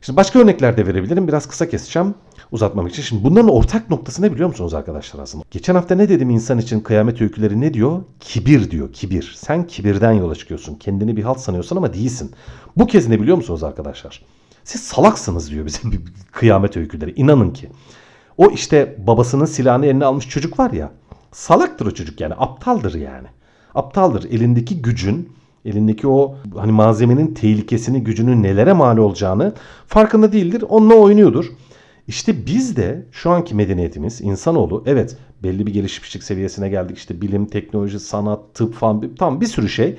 Şimdi 0.04 0.16
başka 0.16 0.38
örnekler 0.38 0.76
de 0.76 0.86
verebilirim. 0.86 1.28
Biraz 1.28 1.48
kısa 1.48 1.68
keseceğim 1.68 2.14
uzatmamak 2.52 2.92
için. 2.92 3.02
Şimdi 3.02 3.24
bunların 3.24 3.48
ortak 3.48 3.90
noktası 3.90 4.22
ne 4.22 4.32
biliyor 4.32 4.48
musunuz 4.48 4.74
arkadaşlar 4.74 5.22
aslında? 5.22 5.44
Geçen 5.50 5.74
hafta 5.74 5.94
ne 5.94 6.08
dedim 6.08 6.30
insan 6.30 6.58
için 6.58 6.80
kıyamet 6.80 7.22
öyküleri 7.22 7.60
ne 7.60 7.74
diyor? 7.74 8.02
Kibir 8.20 8.70
diyor 8.70 8.92
kibir. 8.92 9.34
Sen 9.38 9.66
kibirden 9.66 10.12
yola 10.12 10.34
çıkıyorsun. 10.34 10.74
Kendini 10.74 11.16
bir 11.16 11.22
halt 11.22 11.38
sanıyorsun 11.38 11.76
ama 11.76 11.94
değilsin. 11.94 12.32
Bu 12.76 12.86
kez 12.86 13.08
ne 13.08 13.20
biliyor 13.20 13.36
musunuz 13.36 13.64
arkadaşlar? 13.64 14.22
Siz 14.64 14.80
salaksınız 14.80 15.50
diyor 15.50 15.66
bizim 15.66 16.04
kıyamet 16.32 16.76
öyküleri. 16.76 17.14
İnanın 17.16 17.50
ki. 17.50 17.70
O 18.36 18.50
işte 18.50 18.96
babasının 19.06 19.44
silahını 19.44 19.86
eline 19.86 20.04
almış 20.04 20.28
çocuk 20.28 20.58
var 20.58 20.70
ya. 20.70 20.90
Salaktır 21.32 21.86
o 21.86 21.90
çocuk 21.90 22.20
yani. 22.20 22.34
Aptaldır 22.34 22.94
yani. 22.94 23.28
Aptaldır. 23.74 24.24
Elindeki 24.24 24.82
gücün 24.82 25.32
elindeki 25.64 26.08
o 26.08 26.34
hani 26.56 26.72
malzemenin 26.72 27.34
tehlikesini, 27.34 28.04
gücünün 28.04 28.42
nelere 28.42 28.72
mal 28.72 28.96
olacağını 28.96 29.52
farkında 29.86 30.32
değildir. 30.32 30.64
Onunla 30.68 30.94
oynuyordur. 30.94 31.46
İşte 32.08 32.46
biz 32.46 32.76
de 32.76 33.06
şu 33.12 33.30
anki 33.30 33.54
medeniyetimiz 33.54 34.20
insanoğlu 34.20 34.82
evet 34.86 35.16
belli 35.42 35.66
bir 35.66 35.72
gelişmişlik 35.72 36.22
seviyesine 36.22 36.68
geldik. 36.68 36.98
İşte 36.98 37.20
bilim, 37.20 37.46
teknoloji, 37.46 38.00
sanat, 38.00 38.54
tıp 38.54 38.74
falan 38.74 39.14
tam 39.18 39.40
bir 39.40 39.46
sürü 39.46 39.68
şey. 39.68 39.96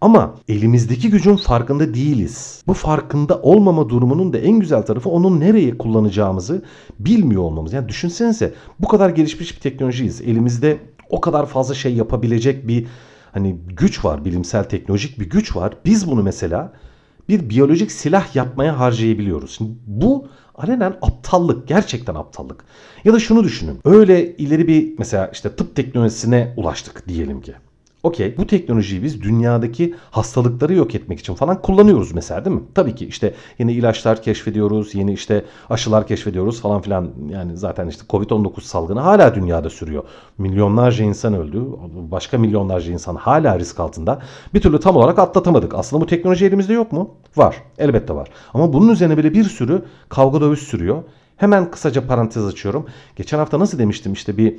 Ama 0.00 0.34
elimizdeki 0.48 1.10
gücün 1.10 1.36
farkında 1.36 1.94
değiliz. 1.94 2.62
Bu 2.66 2.74
farkında 2.74 3.42
olmama 3.42 3.88
durumunun 3.88 4.32
da 4.32 4.38
en 4.38 4.58
güzel 4.58 4.82
tarafı 4.82 5.08
onun 5.08 5.40
nereye 5.40 5.78
kullanacağımızı 5.78 6.62
bilmiyor 6.98 7.42
olmamız. 7.42 7.72
Yani 7.72 7.88
düşünsenize 7.88 8.54
bu 8.78 8.88
kadar 8.88 9.10
gelişmiş 9.10 9.56
bir 9.56 9.60
teknolojiyiz. 9.60 10.20
Elimizde 10.20 10.78
o 11.10 11.20
kadar 11.20 11.46
fazla 11.46 11.74
şey 11.74 11.94
yapabilecek 11.94 12.68
bir 12.68 12.86
hani 13.32 13.56
güç 13.68 14.04
var, 14.04 14.24
bilimsel 14.24 14.64
teknolojik 14.64 15.20
bir 15.20 15.30
güç 15.30 15.56
var. 15.56 15.74
Biz 15.84 16.10
bunu 16.10 16.22
mesela 16.22 16.72
bir 17.28 17.50
biyolojik 17.50 17.92
silah 17.92 18.36
yapmaya 18.36 18.78
harcayabiliyoruz. 18.78 19.50
Şimdi 19.50 19.70
bu 19.86 20.28
alenen 20.54 20.96
aptallık, 21.02 21.68
gerçekten 21.68 22.14
aptallık. 22.14 22.64
Ya 23.04 23.12
da 23.12 23.20
şunu 23.20 23.44
düşünün. 23.44 23.78
Öyle 23.84 24.36
ileri 24.36 24.68
bir 24.68 24.94
mesela 24.98 25.30
işte 25.32 25.56
tıp 25.56 25.76
teknolojisine 25.76 26.54
ulaştık 26.56 27.08
diyelim 27.08 27.40
ki. 27.40 27.54
Okey 28.02 28.36
bu 28.36 28.46
teknolojiyi 28.46 29.02
biz 29.02 29.22
dünyadaki 29.22 29.94
hastalıkları 30.10 30.74
yok 30.74 30.94
etmek 30.94 31.20
için 31.20 31.34
falan 31.34 31.62
kullanıyoruz 31.62 32.12
mesela 32.12 32.44
değil 32.44 32.56
mi? 32.56 32.62
Tabii 32.74 32.94
ki 32.94 33.06
işte 33.06 33.34
yeni 33.58 33.72
ilaçlar 33.72 34.22
keşfediyoruz, 34.22 34.94
yeni 34.94 35.12
işte 35.12 35.44
aşılar 35.70 36.06
keşfediyoruz 36.06 36.60
falan 36.60 36.80
filan. 36.80 37.10
Yani 37.30 37.56
zaten 37.56 37.88
işte 37.88 38.02
Covid-19 38.08 38.60
salgını 38.60 39.00
hala 39.00 39.34
dünyada 39.34 39.70
sürüyor. 39.70 40.04
Milyonlarca 40.38 41.04
insan 41.04 41.34
öldü, 41.34 41.64
başka 42.10 42.38
milyonlarca 42.38 42.92
insan 42.92 43.14
hala 43.14 43.58
risk 43.58 43.80
altında. 43.80 44.18
Bir 44.54 44.60
türlü 44.60 44.80
tam 44.80 44.96
olarak 44.96 45.18
atlatamadık. 45.18 45.74
Aslında 45.74 46.02
bu 46.02 46.06
teknoloji 46.06 46.46
elimizde 46.46 46.72
yok 46.72 46.92
mu? 46.92 47.10
Var, 47.36 47.62
elbette 47.78 48.14
var. 48.14 48.28
Ama 48.54 48.72
bunun 48.72 48.92
üzerine 48.92 49.16
bile 49.16 49.34
bir 49.34 49.44
sürü 49.44 49.82
kavga 50.08 50.40
dövüş 50.40 50.60
sürüyor. 50.60 51.02
Hemen 51.36 51.70
kısaca 51.70 52.06
parantez 52.06 52.46
açıyorum. 52.46 52.86
Geçen 53.16 53.38
hafta 53.38 53.58
nasıl 53.58 53.78
demiştim 53.78 54.12
işte 54.12 54.36
bir 54.36 54.56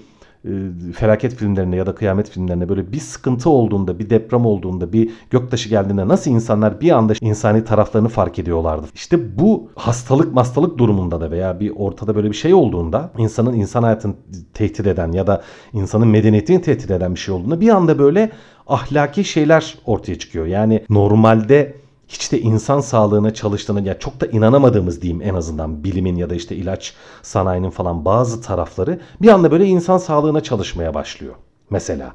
felaket 0.95 1.35
filmlerine 1.35 1.75
ya 1.75 1.85
da 1.85 1.95
kıyamet 1.95 2.29
filmlerine 2.29 2.69
böyle 2.69 2.91
bir 2.91 2.99
sıkıntı 2.99 3.49
olduğunda, 3.49 3.99
bir 3.99 4.09
deprem 4.09 4.45
olduğunda, 4.45 4.93
bir 4.93 5.09
göktaşı 5.29 5.69
geldiğinde 5.69 6.07
nasıl 6.07 6.31
insanlar 6.31 6.81
bir 6.81 6.91
anda 6.91 7.13
insani 7.21 7.63
taraflarını 7.63 8.09
fark 8.09 8.39
ediyorlardı. 8.39 8.87
İşte 8.95 9.39
bu 9.39 9.69
hastalık 9.75 10.37
hastalık 10.37 10.77
durumunda 10.77 11.21
da 11.21 11.31
veya 11.31 11.59
bir 11.59 11.71
ortada 11.75 12.15
böyle 12.15 12.29
bir 12.29 12.35
şey 12.35 12.53
olduğunda 12.53 13.11
insanın 13.17 13.53
insan 13.53 13.83
hayatını 13.83 14.13
tehdit 14.53 14.87
eden 14.87 15.11
ya 15.11 15.27
da 15.27 15.41
insanın 15.73 16.07
medeniyetini 16.07 16.61
tehdit 16.61 16.91
eden 16.91 17.15
bir 17.15 17.19
şey 17.19 17.33
olduğunda 17.33 17.61
bir 17.61 17.69
anda 17.69 17.99
böyle 17.99 18.31
ahlaki 18.67 19.23
şeyler 19.23 19.77
ortaya 19.85 20.19
çıkıyor. 20.19 20.45
Yani 20.45 20.85
normalde 20.89 21.80
hiç 22.11 22.31
de 22.31 22.41
insan 22.41 22.79
sağlığına 22.79 23.33
çalıştığını 23.33 23.87
ya 23.87 23.99
çok 23.99 24.21
da 24.21 24.25
inanamadığımız 24.25 25.01
diyeyim 25.01 25.21
en 25.21 25.33
azından 25.33 25.83
bilimin 25.83 26.15
ya 26.15 26.29
da 26.29 26.35
işte 26.35 26.55
ilaç 26.55 26.93
sanayinin 27.21 27.69
falan 27.69 28.05
bazı 28.05 28.41
tarafları 28.41 28.99
bir 29.21 29.27
anda 29.27 29.51
böyle 29.51 29.65
insan 29.65 29.97
sağlığına 29.97 30.43
çalışmaya 30.43 30.93
başlıyor. 30.93 31.33
Mesela. 31.69 32.13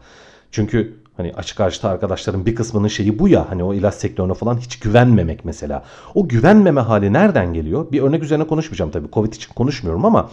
Çünkü 0.50 0.96
hani 1.16 1.32
açık 1.36 1.60
açıkta 1.60 1.88
arkadaşların 1.88 2.46
bir 2.46 2.54
kısmının 2.54 2.88
şeyi 2.88 3.18
bu 3.18 3.28
ya 3.28 3.50
hani 3.50 3.64
o 3.64 3.74
ilaç 3.74 3.94
sektörüne 3.94 4.34
falan 4.34 4.58
hiç 4.58 4.78
güvenmemek 4.78 5.44
mesela. 5.44 5.84
O 6.14 6.28
güvenmeme 6.28 6.80
hali 6.80 7.12
nereden 7.12 7.52
geliyor? 7.52 7.92
Bir 7.92 8.02
örnek 8.02 8.22
üzerine 8.22 8.46
konuşmayacağım 8.46 8.90
tabii. 8.90 9.08
Covid 9.12 9.32
için 9.32 9.54
konuşmuyorum 9.54 10.04
ama 10.04 10.30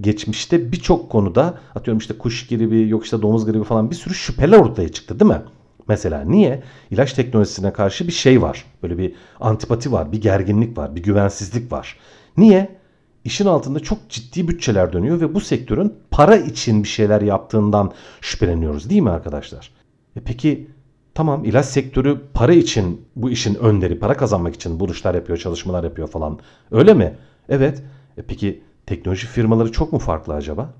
geçmişte 0.00 0.72
birçok 0.72 1.10
konuda 1.10 1.54
atıyorum 1.74 1.98
işte 1.98 2.18
kuş 2.18 2.48
gribi 2.48 2.88
yok 2.88 3.04
işte 3.04 3.22
domuz 3.22 3.46
gribi 3.46 3.64
falan 3.64 3.90
bir 3.90 3.96
sürü 3.96 4.14
şüpheler 4.14 4.58
ortaya 4.58 4.88
çıktı 4.88 5.20
değil 5.20 5.30
mi? 5.30 5.42
Mesela 5.88 6.24
niye? 6.24 6.62
İlaç 6.90 7.12
teknolojisine 7.12 7.72
karşı 7.72 8.06
bir 8.06 8.12
şey 8.12 8.42
var. 8.42 8.64
Böyle 8.82 8.98
bir 8.98 9.14
antipati 9.40 9.92
var, 9.92 10.12
bir 10.12 10.20
gerginlik 10.20 10.78
var, 10.78 10.96
bir 10.96 11.02
güvensizlik 11.02 11.72
var. 11.72 11.98
Niye? 12.36 12.82
İşin 13.24 13.46
altında 13.46 13.80
çok 13.80 14.08
ciddi 14.08 14.48
bütçeler 14.48 14.92
dönüyor 14.92 15.20
ve 15.20 15.34
bu 15.34 15.40
sektörün 15.40 15.94
para 16.10 16.36
için 16.36 16.82
bir 16.82 16.88
şeyler 16.88 17.20
yaptığından 17.20 17.92
şüpheleniyoruz 18.20 18.90
değil 18.90 19.02
mi 19.02 19.10
arkadaşlar? 19.10 19.70
E 20.16 20.20
peki 20.20 20.68
tamam 21.14 21.44
ilaç 21.44 21.66
sektörü 21.66 22.20
para 22.34 22.52
için 22.52 23.00
bu 23.16 23.30
işin 23.30 23.54
önderi, 23.54 23.98
para 23.98 24.16
kazanmak 24.16 24.54
için 24.54 24.80
buluşlar 24.80 25.14
yapıyor, 25.14 25.38
çalışmalar 25.38 25.84
yapıyor 25.84 26.08
falan. 26.08 26.38
Öyle 26.70 26.94
mi? 26.94 27.16
Evet. 27.48 27.82
E 28.18 28.22
peki 28.22 28.62
teknoloji 28.86 29.26
firmaları 29.26 29.72
çok 29.72 29.92
mu 29.92 29.98
farklı 29.98 30.34
acaba? 30.34 30.74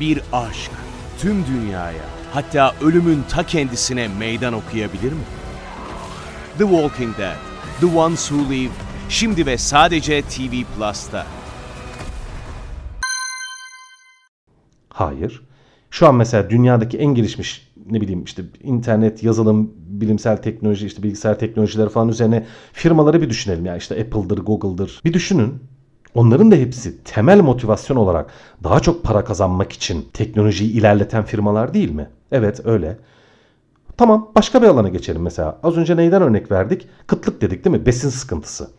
Bir 0.00 0.22
aşk 0.32 0.70
tüm 1.18 1.44
dünyaya 1.46 2.21
hatta 2.34 2.74
ölümün 2.80 3.22
ta 3.28 3.46
kendisine 3.46 4.08
meydan 4.18 4.52
okuyabilir 4.52 5.12
mi? 5.12 5.22
The 6.58 6.64
Walking 6.64 7.18
Dead, 7.18 7.36
The 7.80 7.98
Ones 7.98 8.28
Who 8.28 8.52
Live, 8.52 8.70
şimdi 9.08 9.46
ve 9.46 9.58
sadece 9.58 10.22
TV 10.22 10.52
Plus'ta. 10.76 11.26
Hayır. 14.88 15.42
Şu 15.90 16.08
an 16.08 16.14
mesela 16.14 16.50
dünyadaki 16.50 16.98
en 16.98 17.14
gelişmiş 17.14 17.72
ne 17.90 18.00
bileyim 18.00 18.24
işte 18.24 18.42
internet, 18.62 19.22
yazılım, 19.22 19.72
bilimsel 19.76 20.36
teknoloji, 20.36 20.86
işte 20.86 21.02
bilgisayar 21.02 21.38
teknolojileri 21.38 21.88
falan 21.88 22.08
üzerine 22.08 22.46
firmaları 22.72 23.22
bir 23.22 23.30
düşünelim. 23.30 23.66
Yani 23.66 23.78
işte 23.78 24.00
Apple'dır, 24.00 24.38
Google'dır. 24.38 25.00
Bir 25.04 25.12
düşünün. 25.12 25.54
Onların 26.14 26.50
da 26.50 26.54
hepsi 26.54 27.04
temel 27.04 27.40
motivasyon 27.40 27.96
olarak 27.96 28.30
daha 28.64 28.80
çok 28.80 29.02
para 29.02 29.24
kazanmak 29.24 29.72
için 29.72 30.08
teknolojiyi 30.12 30.72
ilerleten 30.72 31.24
firmalar 31.24 31.74
değil 31.74 31.90
mi? 31.90 32.08
Evet 32.32 32.66
öyle. 32.66 32.98
Tamam 33.96 34.30
başka 34.34 34.62
bir 34.62 34.66
alana 34.66 34.88
geçelim 34.88 35.22
mesela. 35.22 35.58
Az 35.62 35.76
önce 35.76 35.96
neyden 35.96 36.22
örnek 36.22 36.50
verdik? 36.50 36.88
Kıtlık 37.06 37.40
dedik 37.40 37.64
değil 37.64 37.76
mi? 37.76 37.86
Besin 37.86 38.08
sıkıntısı. 38.08 38.70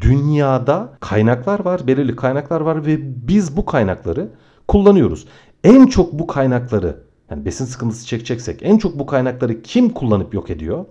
Dünyada 0.00 0.92
kaynaklar 1.00 1.64
var, 1.64 1.86
belirli 1.86 2.16
kaynaklar 2.16 2.60
var 2.60 2.86
ve 2.86 2.98
biz 3.28 3.56
bu 3.56 3.64
kaynakları 3.64 4.28
kullanıyoruz. 4.68 5.26
En 5.64 5.86
çok 5.86 6.12
bu 6.12 6.26
kaynakları 6.26 6.96
yani 7.30 7.44
besin 7.44 7.64
sıkıntısı 7.64 8.06
çekeceksek 8.06 8.62
en 8.62 8.78
çok 8.78 8.98
bu 8.98 9.06
kaynakları 9.06 9.62
kim 9.62 9.90
kullanıp 9.90 10.34
yok 10.34 10.50
ediyor? 10.50 10.84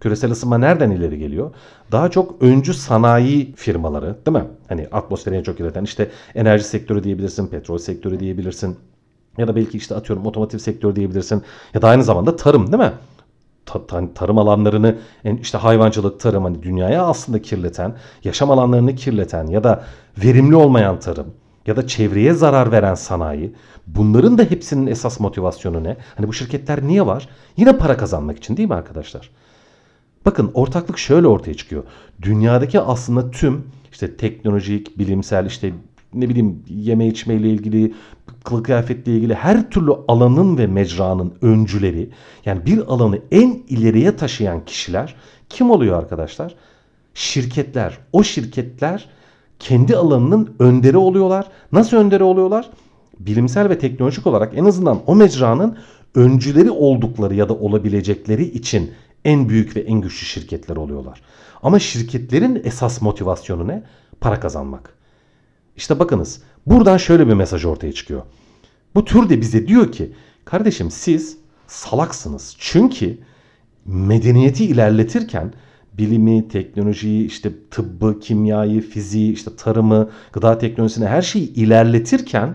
Küresel 0.00 0.30
ısınma 0.30 0.58
nereden 0.58 0.90
ileri 0.90 1.18
geliyor? 1.18 1.50
Daha 1.92 2.10
çok 2.10 2.42
öncü 2.42 2.74
sanayi 2.74 3.54
firmaları 3.56 4.16
değil 4.26 4.36
mi? 4.36 4.44
Hani 4.68 4.88
atmosferi 4.92 5.34
en 5.34 5.42
çok 5.42 5.60
üreten 5.60 5.84
işte 5.84 6.10
enerji 6.34 6.64
sektörü 6.64 7.04
diyebilirsin, 7.04 7.46
petrol 7.46 7.78
sektörü 7.78 8.20
diyebilirsin. 8.20 8.76
Ya 9.38 9.48
da 9.48 9.56
belki 9.56 9.76
işte 9.76 9.94
atıyorum 9.94 10.26
otomotiv 10.26 10.58
sektörü 10.58 10.96
diyebilirsin. 10.96 11.42
Ya 11.74 11.82
da 11.82 11.88
aynı 11.88 12.04
zamanda 12.04 12.36
tarım 12.36 12.72
değil 12.72 12.82
mi? 12.82 12.92
Ta- 13.66 13.86
ta- 13.86 14.14
tarım 14.14 14.38
alanlarını 14.38 14.96
işte 15.40 15.58
hayvancılık, 15.58 16.20
tarım 16.20 16.44
hani 16.44 16.62
dünyaya 16.62 17.06
aslında 17.06 17.42
kirleten, 17.42 17.94
yaşam 18.24 18.50
alanlarını 18.50 18.94
kirleten 18.94 19.46
ya 19.46 19.64
da 19.64 19.84
verimli 20.24 20.56
olmayan 20.56 21.00
tarım 21.00 21.26
ya 21.66 21.76
da 21.76 21.86
çevreye 21.86 22.32
zarar 22.32 22.72
veren 22.72 22.94
sanayi 22.94 23.52
bunların 23.86 24.38
da 24.38 24.42
hepsinin 24.42 24.86
esas 24.86 25.20
motivasyonu 25.20 25.84
ne? 25.84 25.96
Hani 26.16 26.28
bu 26.28 26.32
şirketler 26.32 26.82
niye 26.86 27.06
var? 27.06 27.28
Yine 27.56 27.76
para 27.78 27.96
kazanmak 27.96 28.38
için 28.38 28.56
değil 28.56 28.68
mi 28.68 28.74
arkadaşlar? 28.74 29.30
Bakın 30.26 30.50
ortaklık 30.54 30.98
şöyle 30.98 31.26
ortaya 31.26 31.54
çıkıyor. 31.54 31.82
Dünyadaki 32.22 32.80
aslında 32.80 33.30
tüm 33.30 33.64
işte 33.92 34.16
teknolojik, 34.16 34.98
bilimsel 34.98 35.46
işte 35.46 35.72
ne 36.14 36.28
bileyim 36.28 36.62
yeme 36.68 37.06
içme 37.06 37.34
ile 37.34 37.48
ilgili, 37.50 37.94
kılık 38.46 38.64
kıyafetle 38.64 39.12
ilgili 39.12 39.34
her 39.34 39.70
türlü 39.70 39.92
alanın 40.08 40.58
ve 40.58 40.66
mecranın 40.66 41.34
öncüleri 41.42 42.10
yani 42.44 42.66
bir 42.66 42.78
alanı 42.78 43.18
en 43.30 43.62
ileriye 43.68 44.16
taşıyan 44.16 44.64
kişiler 44.64 45.14
kim 45.48 45.70
oluyor 45.70 45.98
arkadaşlar? 45.98 46.54
Şirketler. 47.14 47.98
O 48.12 48.22
şirketler 48.22 49.08
kendi 49.58 49.96
alanının 49.96 50.54
önderi 50.58 50.96
oluyorlar. 50.96 51.46
Nasıl 51.72 51.96
önderi 51.96 52.22
oluyorlar? 52.22 52.70
Bilimsel 53.18 53.68
ve 53.68 53.78
teknolojik 53.78 54.26
olarak 54.26 54.58
en 54.58 54.64
azından 54.64 55.00
o 55.06 55.14
mecranın 55.14 55.78
öncüleri 56.14 56.70
oldukları 56.70 57.34
ya 57.34 57.48
da 57.48 57.54
olabilecekleri 57.54 58.44
için 58.44 58.90
en 59.24 59.48
büyük 59.48 59.76
ve 59.76 59.80
en 59.80 60.00
güçlü 60.00 60.26
şirketler 60.26 60.76
oluyorlar. 60.76 61.22
Ama 61.62 61.78
şirketlerin 61.78 62.62
esas 62.64 63.02
motivasyonu 63.02 63.68
ne? 63.68 63.82
Para 64.20 64.40
kazanmak. 64.40 64.96
İşte 65.76 65.98
bakınız 65.98 66.42
buradan 66.66 66.96
şöyle 66.96 67.28
bir 67.28 67.34
mesaj 67.34 67.64
ortaya 67.64 67.92
çıkıyor. 67.92 68.22
Bu 68.94 69.04
tür 69.04 69.28
de 69.28 69.40
bize 69.40 69.68
diyor 69.68 69.92
ki 69.92 70.12
kardeşim 70.44 70.90
siz 70.90 71.38
salaksınız. 71.66 72.56
Çünkü 72.58 73.18
medeniyeti 73.84 74.64
ilerletirken 74.64 75.52
bilimi, 75.98 76.48
teknolojiyi, 76.48 77.26
işte 77.26 77.50
tıbbı, 77.70 78.20
kimyayı, 78.20 78.80
fiziği, 78.80 79.32
işte 79.32 79.50
tarımı, 79.56 80.10
gıda 80.32 80.58
teknolojisini 80.58 81.06
her 81.06 81.22
şeyi 81.22 81.54
ilerletirken 81.54 82.54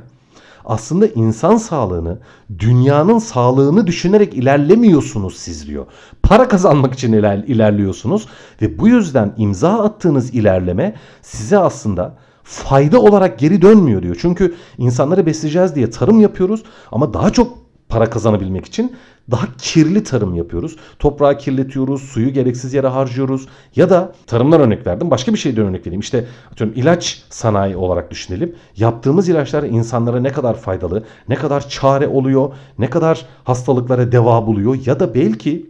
aslında 0.65 1.07
insan 1.07 1.57
sağlığını, 1.57 2.19
dünyanın 2.59 3.19
sağlığını 3.19 3.87
düşünerek 3.87 4.33
ilerlemiyorsunuz 4.33 5.37
siz 5.37 5.67
diyor. 5.67 5.85
Para 6.23 6.47
kazanmak 6.47 6.93
için 6.93 7.13
iler, 7.13 7.37
ilerliyorsunuz 7.37 8.27
ve 8.61 8.79
bu 8.79 8.87
yüzden 8.87 9.33
imza 9.37 9.83
attığınız 9.83 10.33
ilerleme 10.33 10.95
size 11.21 11.57
aslında 11.57 12.17
fayda 12.43 13.01
olarak 13.01 13.39
geri 13.39 13.61
dönmüyor 13.61 14.03
diyor. 14.03 14.17
Çünkü 14.21 14.55
insanları 14.77 15.25
besleyeceğiz 15.25 15.75
diye 15.75 15.89
tarım 15.89 16.21
yapıyoruz 16.21 16.63
ama 16.91 17.13
daha 17.13 17.29
çok 17.29 17.57
para 17.89 18.09
kazanabilmek 18.09 18.65
için 18.65 18.95
daha 19.31 19.45
kirli 19.57 20.03
tarım 20.03 20.35
yapıyoruz. 20.35 20.75
Toprağı 20.99 21.37
kirletiyoruz, 21.37 22.01
suyu 22.01 22.33
gereksiz 22.33 22.73
yere 22.73 22.87
harcıyoruz. 22.87 23.47
Ya 23.75 23.89
da 23.89 24.13
tarımdan 24.27 24.61
örnek 24.61 24.87
verdim. 24.87 25.11
Başka 25.11 25.33
bir 25.33 25.37
şeyden 25.37 25.65
örnek 25.65 25.87
vereyim. 25.87 25.99
İşte 25.99 26.25
atıyorum 26.51 26.77
ilaç 26.77 27.23
sanayi 27.29 27.75
olarak 27.75 28.11
düşünelim. 28.11 28.55
Yaptığımız 28.77 29.29
ilaçlar 29.29 29.63
insanlara 29.63 30.19
ne 30.19 30.31
kadar 30.31 30.57
faydalı, 30.57 31.03
ne 31.29 31.35
kadar 31.35 31.69
çare 31.69 32.07
oluyor, 32.07 32.53
ne 32.79 32.89
kadar 32.89 33.25
hastalıklara 33.43 34.11
deva 34.11 34.47
buluyor 34.47 34.77
ya 34.85 34.99
da 34.99 35.15
belki 35.15 35.69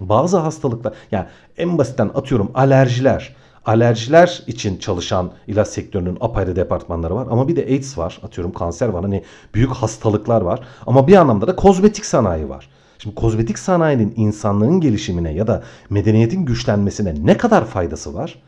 bazı 0.00 0.38
hastalıklar 0.38 0.92
yani 1.10 1.26
en 1.56 1.78
basitten 1.78 2.10
atıyorum 2.14 2.50
alerjiler 2.54 3.36
alerjiler 3.66 4.42
için 4.46 4.78
çalışan 4.78 5.30
ilaç 5.46 5.68
sektörünün 5.68 6.18
apayrı 6.20 6.56
departmanları 6.56 7.14
var. 7.14 7.28
Ama 7.30 7.48
bir 7.48 7.56
de 7.56 7.64
AIDS 7.64 7.98
var. 7.98 8.20
Atıyorum 8.22 8.52
kanser 8.52 8.88
var. 8.88 9.02
Hani 9.02 9.24
büyük 9.54 9.70
hastalıklar 9.70 10.40
var. 10.40 10.60
Ama 10.86 11.06
bir 11.08 11.16
anlamda 11.16 11.46
da 11.46 11.56
kozmetik 11.56 12.04
sanayi 12.06 12.48
var. 12.48 12.68
Şimdi 12.98 13.14
kozmetik 13.14 13.58
sanayinin 13.58 14.14
insanlığın 14.16 14.80
gelişimine 14.80 15.34
ya 15.34 15.46
da 15.46 15.62
medeniyetin 15.90 16.44
güçlenmesine 16.44 17.14
ne 17.22 17.36
kadar 17.36 17.64
faydası 17.64 18.14
var? 18.14 18.42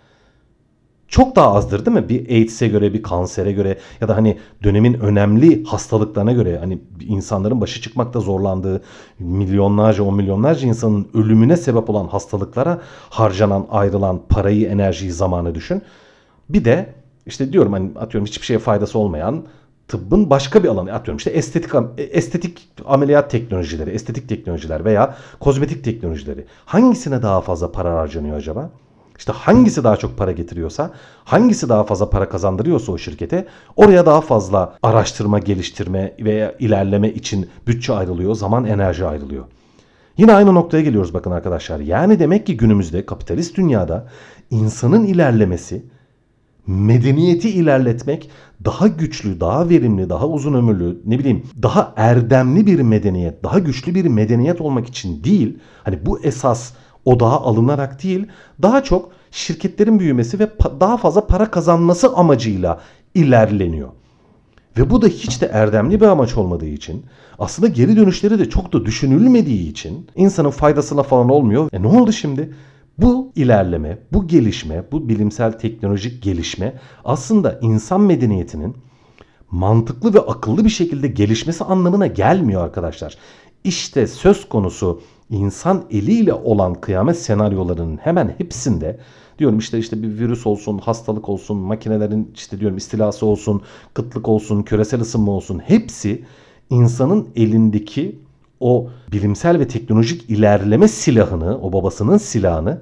Çok 1.08 1.36
daha 1.36 1.54
azdır 1.54 1.86
değil 1.86 1.96
mi? 1.96 2.08
Bir 2.08 2.28
AIDS'e 2.28 2.68
göre, 2.68 2.94
bir 2.94 3.02
kansere 3.02 3.52
göre 3.52 3.78
ya 4.00 4.08
da 4.08 4.16
hani 4.16 4.38
dönemin 4.62 4.94
önemli 4.94 5.64
hastalıklarına 5.64 6.32
göre 6.32 6.58
hani 6.58 6.78
insanların 7.00 7.60
başı 7.60 7.82
çıkmakta 7.82 8.20
zorlandığı 8.20 8.82
milyonlarca, 9.18 10.04
on 10.04 10.14
milyonlarca 10.14 10.68
insanın 10.68 11.08
ölümüne 11.14 11.56
sebep 11.56 11.90
olan 11.90 12.06
hastalıklara 12.06 12.80
harcanan, 13.10 13.66
ayrılan 13.70 14.20
parayı, 14.28 14.66
enerjiyi, 14.68 15.12
zamanı 15.12 15.54
düşün. 15.54 15.82
Bir 16.48 16.64
de 16.64 16.94
işte 17.26 17.52
diyorum 17.52 17.72
hani 17.72 17.90
atıyorum 17.98 18.26
hiçbir 18.26 18.46
şeye 18.46 18.58
faydası 18.58 18.98
olmayan 18.98 19.44
tıbbın 19.88 20.30
başka 20.30 20.62
bir 20.62 20.68
alanı 20.68 20.92
atıyorum 20.92 21.16
işte 21.16 21.30
estetik 21.30 21.70
estetik 21.98 22.68
ameliyat 22.86 23.30
teknolojileri, 23.30 23.90
estetik 23.90 24.28
teknolojiler 24.28 24.84
veya 24.84 25.16
kozmetik 25.40 25.84
teknolojileri. 25.84 26.44
Hangisine 26.64 27.22
daha 27.22 27.40
fazla 27.40 27.72
para 27.72 27.94
harcanıyor 27.94 28.36
acaba? 28.36 28.70
İşte 29.18 29.32
hangisi 29.32 29.84
daha 29.84 29.96
çok 29.96 30.18
para 30.18 30.32
getiriyorsa, 30.32 30.90
hangisi 31.24 31.68
daha 31.68 31.84
fazla 31.84 32.10
para 32.10 32.28
kazandırıyorsa 32.28 32.92
o 32.92 32.98
şirkete 32.98 33.46
oraya 33.76 34.06
daha 34.06 34.20
fazla 34.20 34.76
araştırma, 34.82 35.38
geliştirme 35.38 36.14
veya 36.20 36.54
ilerleme 36.58 37.10
için 37.10 37.48
bütçe 37.66 37.92
ayrılıyor, 37.92 38.34
zaman 38.34 38.64
enerji 38.64 39.06
ayrılıyor. 39.06 39.44
Yine 40.18 40.32
aynı 40.32 40.54
noktaya 40.54 40.82
geliyoruz 40.82 41.14
bakın 41.14 41.30
arkadaşlar. 41.30 41.80
Yani 41.80 42.18
demek 42.18 42.46
ki 42.46 42.56
günümüzde 42.56 43.06
kapitalist 43.06 43.56
dünyada 43.56 44.08
insanın 44.50 45.04
ilerlemesi, 45.04 45.84
medeniyeti 46.66 47.50
ilerletmek 47.50 48.30
daha 48.64 48.88
güçlü, 48.88 49.40
daha 49.40 49.68
verimli, 49.68 50.08
daha 50.08 50.28
uzun 50.28 50.54
ömürlü, 50.54 51.00
ne 51.06 51.18
bileyim 51.18 51.42
daha 51.62 51.92
erdemli 51.96 52.66
bir 52.66 52.80
medeniyet, 52.80 53.44
daha 53.44 53.58
güçlü 53.58 53.94
bir 53.94 54.04
medeniyet 54.04 54.60
olmak 54.60 54.86
için 54.86 55.24
değil. 55.24 55.58
Hani 55.84 56.06
bu 56.06 56.20
esas 56.20 56.72
odağa 57.04 57.40
alınarak 57.40 58.02
değil 58.02 58.26
daha 58.62 58.82
çok 58.82 59.12
şirketlerin 59.30 59.98
büyümesi 59.98 60.38
ve 60.38 60.48
daha 60.80 60.96
fazla 60.96 61.26
para 61.26 61.50
kazanması 61.50 62.08
amacıyla 62.08 62.80
ilerleniyor. 63.14 63.88
Ve 64.78 64.90
bu 64.90 65.02
da 65.02 65.06
hiç 65.06 65.40
de 65.40 65.46
erdemli 65.46 66.00
bir 66.00 66.06
amaç 66.06 66.36
olmadığı 66.36 66.66
için 66.66 67.04
aslında 67.38 67.68
geri 67.68 67.96
dönüşleri 67.96 68.38
de 68.38 68.50
çok 68.50 68.72
da 68.72 68.84
düşünülmediği 68.84 69.70
için 69.70 70.06
insanın 70.16 70.50
faydasına 70.50 71.02
falan 71.02 71.28
olmuyor. 71.28 71.68
E 71.72 71.82
ne 71.82 71.86
oldu 71.86 72.12
şimdi? 72.12 72.54
Bu 72.98 73.32
ilerleme, 73.36 73.98
bu 74.12 74.26
gelişme, 74.26 74.84
bu 74.92 75.08
bilimsel 75.08 75.52
teknolojik 75.52 76.22
gelişme 76.22 76.74
aslında 77.04 77.58
insan 77.62 78.00
medeniyetinin 78.00 78.76
mantıklı 79.50 80.14
ve 80.14 80.20
akıllı 80.20 80.64
bir 80.64 80.70
şekilde 80.70 81.08
gelişmesi 81.08 81.64
anlamına 81.64 82.06
gelmiyor 82.06 82.64
arkadaşlar. 82.64 83.18
İşte 83.64 84.06
söz 84.06 84.48
konusu 84.48 85.00
insan 85.30 85.84
eliyle 85.90 86.32
olan 86.34 86.74
kıyamet 86.74 87.18
senaryolarının 87.18 87.96
hemen 87.96 88.34
hepsinde 88.38 89.00
diyorum 89.38 89.58
işte 89.58 89.78
işte 89.78 90.02
bir 90.02 90.18
virüs 90.18 90.46
olsun, 90.46 90.78
hastalık 90.78 91.28
olsun, 91.28 91.56
makinelerin 91.56 92.30
işte 92.34 92.60
diyorum 92.60 92.76
istilası 92.76 93.26
olsun, 93.26 93.62
kıtlık 93.94 94.28
olsun, 94.28 94.62
küresel 94.62 95.00
ısınma 95.00 95.32
olsun 95.32 95.58
hepsi 95.58 96.24
insanın 96.70 97.28
elindeki 97.36 98.18
o 98.60 98.88
bilimsel 99.12 99.58
ve 99.58 99.68
teknolojik 99.68 100.30
ilerleme 100.30 100.88
silahını, 100.88 101.58
o 101.62 101.72
babasının 101.72 102.16
silahını 102.16 102.80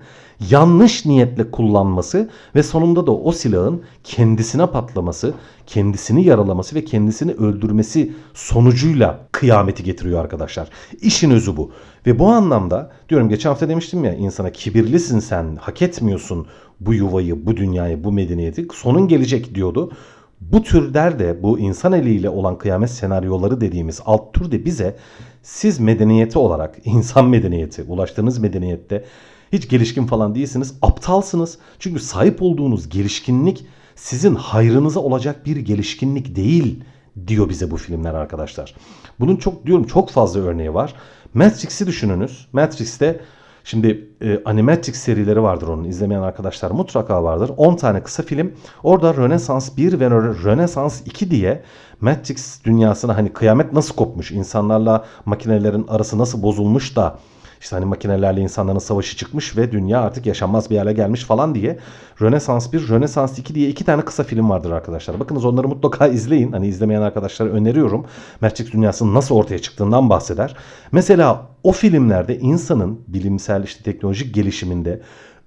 yanlış 0.51 1.07
niyetle 1.07 1.51
kullanması 1.51 2.31
ve 2.55 2.63
sonunda 2.63 3.07
da 3.07 3.13
o 3.13 3.33
silahın 3.33 3.83
kendisine 4.05 4.67
patlaması, 4.67 5.35
kendisini 5.67 6.25
yaralaması 6.25 6.75
ve 6.75 6.85
kendisini 6.85 7.33
öldürmesi 7.33 8.13
sonucuyla 8.35 9.21
kıyameti 9.33 9.85
getiriyor 9.85 10.21
arkadaşlar. 10.21 10.69
İşin 11.01 11.31
özü 11.31 11.57
bu. 11.57 11.71
Ve 12.07 12.19
bu 12.19 12.29
anlamda 12.29 12.91
diyorum 13.09 13.29
geçen 13.29 13.51
hafta 13.51 13.69
demiştim 13.69 14.05
ya 14.05 14.15
insana 14.15 14.53
kibirlisin 14.53 15.19
sen, 15.19 15.57
hak 15.57 15.83
etmiyorsun 15.83 16.47
bu 16.81 16.95
yuvayı, 16.95 17.47
bu 17.47 17.57
dünyayı, 17.57 18.05
bu 18.05 18.13
medeniyeti. 18.13 18.67
Sonun 18.73 19.09
gelecek 19.09 19.55
diyordu. 19.55 19.93
Bu 20.41 20.63
türler 20.63 21.19
de 21.19 21.43
bu 21.43 21.59
insan 21.59 21.93
eliyle 21.93 22.29
olan 22.29 22.59
kıyamet 22.59 22.91
senaryoları 22.91 23.61
dediğimiz 23.61 24.01
alt 24.05 24.35
tür 24.35 24.51
de 24.51 24.65
bize 24.65 24.97
siz 25.43 25.81
medeniyeti 25.81 26.39
olarak 26.39 26.77
insan 26.85 27.29
medeniyeti 27.29 27.83
ulaştığınız 27.83 28.39
medeniyette 28.39 29.05
hiç 29.53 29.69
gelişkin 29.69 30.07
falan 30.07 30.35
değilsiniz 30.35 30.75
aptalsınız. 30.83 31.59
Çünkü 31.79 32.01
sahip 32.01 32.43
olduğunuz 32.43 32.89
gelişkinlik 32.89 33.67
sizin 33.95 34.35
hayrınıza 34.35 35.01
olacak 35.01 35.47
bir 35.47 35.57
gelişkinlik 35.57 36.37
değil 36.37 36.85
diyor 37.27 37.49
bize 37.49 37.71
bu 37.71 37.77
filmler 37.77 38.15
arkadaşlar. 38.15 38.75
Bunun 39.21 39.37
çok 39.37 39.67
diyorum 39.67 39.87
çok 39.87 40.11
fazla 40.11 40.41
örneği 40.41 40.75
var. 40.75 40.95
Matrix'i 41.35 41.87
düşününüz. 41.87 42.47
Matrix'te 42.53 43.21
Şimdi 43.65 44.09
e, 44.21 44.43
Animatrix 44.45 44.97
serileri 44.97 45.43
vardır 45.43 45.69
onun 45.69 45.85
izlemeyen 45.85 46.23
arkadaşlar 46.23 46.71
mutlaka 46.71 47.25
vardır. 47.25 47.51
10 47.57 47.77
tane 47.77 48.03
kısa 48.03 48.23
film. 48.23 48.53
Orada 48.83 49.15
Rönesans 49.15 49.77
1 49.77 50.01
ve 50.01 50.11
Rönesans 50.11 51.01
2 51.07 51.31
diye 51.31 51.63
Matrix 52.01 52.65
dünyasına 52.65 53.17
hani 53.17 53.33
kıyamet 53.33 53.73
nasıl 53.73 53.95
kopmuş, 53.95 54.31
insanlarla 54.31 55.05
makinelerin 55.25 55.87
arası 55.89 56.19
nasıl 56.19 56.43
bozulmuş 56.43 56.97
da 56.97 57.19
işte 57.63 57.77
hani 57.77 57.85
makinelerle 57.85 58.41
insanların 58.41 58.79
savaşı 58.79 59.17
çıkmış 59.17 59.57
ve 59.57 59.73
dünya 59.73 60.01
artık 60.01 60.27
yaşanmaz 60.27 60.71
bir 60.71 60.79
hale 60.79 60.93
gelmiş 60.93 61.25
falan 61.25 61.55
diye 61.55 61.79
Rönesans 62.21 62.73
1, 62.73 62.89
Rönesans 62.89 63.39
2 63.39 63.55
diye 63.55 63.69
iki 63.69 63.85
tane 63.85 64.03
kısa 64.03 64.25
film 64.25 64.51
vardır 64.51 64.71
arkadaşlar. 64.71 65.21
Bakınız 65.21 65.45
onları 65.45 65.69
mutlaka 65.69 66.07
izleyin. 66.19 66.53
Hani 66.53 66.67
izlemeyen 66.67 67.03
arkadaşlara 67.03 67.49
öneriyorum. 67.49 68.07
Matrix 68.41 68.73
dünyasının 68.73 69.15
nasıl 69.15 69.35
ortaya 69.35 69.59
çıktığından 69.59 70.11
bahseder. 70.11 70.57
Mesela 70.93 71.47
o 71.63 71.73
filmlerde 71.73 72.39
insanın 72.39 73.01
bilimsel 73.09 73.65
işte 73.65 73.85
teknolojik 73.85 74.35
gelişiminde 74.35 75.01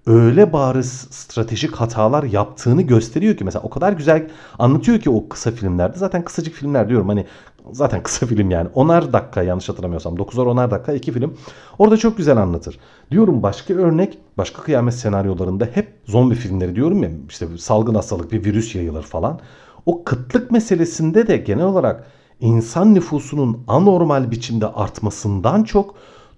öyle 0.07 0.53
bariz 0.53 1.07
stratejik 1.11 1.75
hatalar 1.75 2.23
yaptığını 2.23 2.81
gösteriyor 2.81 3.37
ki 3.37 3.43
mesela 3.43 3.63
o 3.63 3.69
kadar 3.69 3.93
güzel 3.93 4.29
anlatıyor 4.59 4.99
ki 4.99 5.09
o 5.09 5.29
kısa 5.29 5.51
filmlerde. 5.51 5.97
Zaten 5.97 6.23
kısacık 6.23 6.55
filmler 6.55 6.89
diyorum 6.89 7.09
hani 7.09 7.25
zaten 7.71 8.03
kısa 8.03 8.25
film 8.25 8.51
yani. 8.51 8.69
Onar 8.73 9.13
dakika 9.13 9.43
yanlış 9.43 9.69
hatırlamıyorsam. 9.69 10.15
9'ar 10.15 10.47
onar 10.47 10.71
dakika 10.71 10.93
iki 10.93 11.11
film. 11.11 11.37
Orada 11.79 11.97
çok 11.97 12.17
güzel 12.17 12.37
anlatır. 12.37 12.79
Diyorum 13.11 13.43
başka 13.43 13.73
örnek 13.73 14.17
başka 14.37 14.61
kıyamet 14.61 14.93
senaryolarında 14.93 15.69
hep 15.73 15.93
zombi 16.05 16.35
filmleri 16.35 16.75
diyorum 16.75 17.03
ya 17.03 17.09
işte 17.29 17.47
salgın 17.57 17.95
hastalık 17.95 18.31
bir 18.31 18.45
virüs 18.45 18.75
yayılır 18.75 19.03
falan. 19.03 19.39
O 19.85 20.03
kıtlık 20.03 20.51
meselesinde 20.51 21.27
de 21.27 21.37
genel 21.37 21.65
olarak 21.65 22.07
insan 22.39 22.95
nüfusunun 22.95 23.63
anormal 23.67 24.31
biçimde 24.31 24.67
artmasından 24.67 25.63
çok 25.63 25.95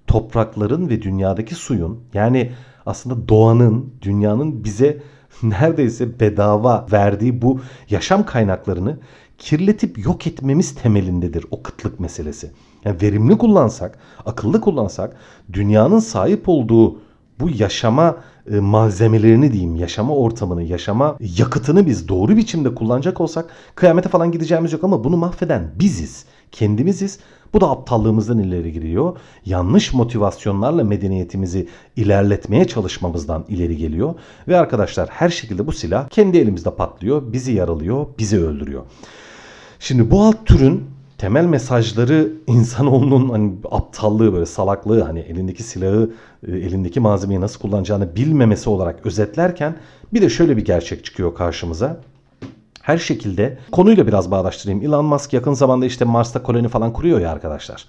toprakların 0.07 0.89
ve 0.89 1.01
dünyadaki 1.01 1.55
suyun 1.55 1.99
yani 2.13 2.51
aslında 2.87 3.27
doğanın, 3.27 3.93
dünyanın 4.01 4.63
bize 4.63 5.03
neredeyse 5.43 6.19
bedava 6.19 6.85
verdiği 6.91 7.41
bu 7.41 7.59
yaşam 7.89 8.25
kaynaklarını 8.25 8.97
kirletip 9.37 10.05
yok 10.05 10.27
etmemiz 10.27 10.75
temelindedir 10.75 11.45
o 11.51 11.63
kıtlık 11.63 11.99
meselesi. 11.99 12.51
Yani 12.85 13.01
verimli 13.01 13.37
kullansak, 13.37 13.99
akıllı 14.25 14.61
kullansak 14.61 15.15
dünyanın 15.53 15.99
sahip 15.99 16.49
olduğu 16.49 16.99
bu 17.39 17.49
yaşama 17.49 18.17
e, 18.51 18.59
malzemelerini 18.59 19.53
diyeyim, 19.53 19.75
yaşama 19.75 20.15
ortamını, 20.15 20.63
yaşama 20.63 21.17
yakıtını 21.19 21.85
biz 21.85 22.07
doğru 22.07 22.37
biçimde 22.37 22.75
kullanacak 22.75 23.21
olsak 23.21 23.49
kıyamete 23.75 24.09
falan 24.09 24.31
gideceğimiz 24.31 24.73
yok 24.73 24.83
ama 24.83 25.03
bunu 25.03 25.17
mahveden 25.17 25.71
biziz. 25.79 26.25
Kendimiziz. 26.51 27.19
Bu 27.53 27.61
da 27.61 27.69
aptallığımızdan 27.69 28.39
ileri 28.39 28.71
giriyor. 28.71 29.17
Yanlış 29.45 29.93
motivasyonlarla 29.93 30.83
medeniyetimizi 30.83 31.67
ilerletmeye 31.95 32.67
çalışmamızdan 32.67 33.45
ileri 33.49 33.77
geliyor. 33.77 34.15
Ve 34.47 34.57
arkadaşlar 34.57 35.09
her 35.09 35.29
şekilde 35.29 35.67
bu 35.67 35.71
silah 35.71 36.09
kendi 36.09 36.37
elimizde 36.37 36.75
patlıyor, 36.75 37.33
bizi 37.33 37.51
yaralıyor, 37.51 38.05
bizi 38.19 38.39
öldürüyor. 38.39 38.83
Şimdi 39.79 40.11
bu 40.11 40.23
alt 40.23 40.45
türün 40.45 40.83
temel 41.17 41.45
mesajları 41.45 42.31
insanoğlunun 42.47 43.29
hani 43.29 43.53
aptallığı 43.71 44.33
böyle 44.33 44.45
salaklığı 44.45 45.01
hani 45.01 45.19
elindeki 45.19 45.63
silahı 45.63 46.09
e, 46.47 46.51
elindeki 46.51 46.99
malzemeyi 46.99 47.41
nasıl 47.41 47.59
kullanacağını 47.59 48.15
bilmemesi 48.15 48.69
olarak 48.69 49.05
özetlerken 49.05 49.77
bir 50.13 50.21
de 50.21 50.29
şöyle 50.29 50.57
bir 50.57 50.65
gerçek 50.65 51.05
çıkıyor 51.05 51.35
karşımıza. 51.35 52.01
Her 52.87 52.97
şekilde 52.97 53.57
konuyla 53.71 54.07
biraz 54.07 54.31
bağdaştırayım. 54.31 54.83
Elon 54.83 55.05
Musk 55.05 55.33
yakın 55.33 55.53
zamanda 55.53 55.85
işte 55.85 56.05
Mars'ta 56.05 56.43
koloni 56.43 56.67
falan 56.67 56.93
kuruyor 56.93 57.19
ya 57.19 57.31
arkadaşlar 57.31 57.87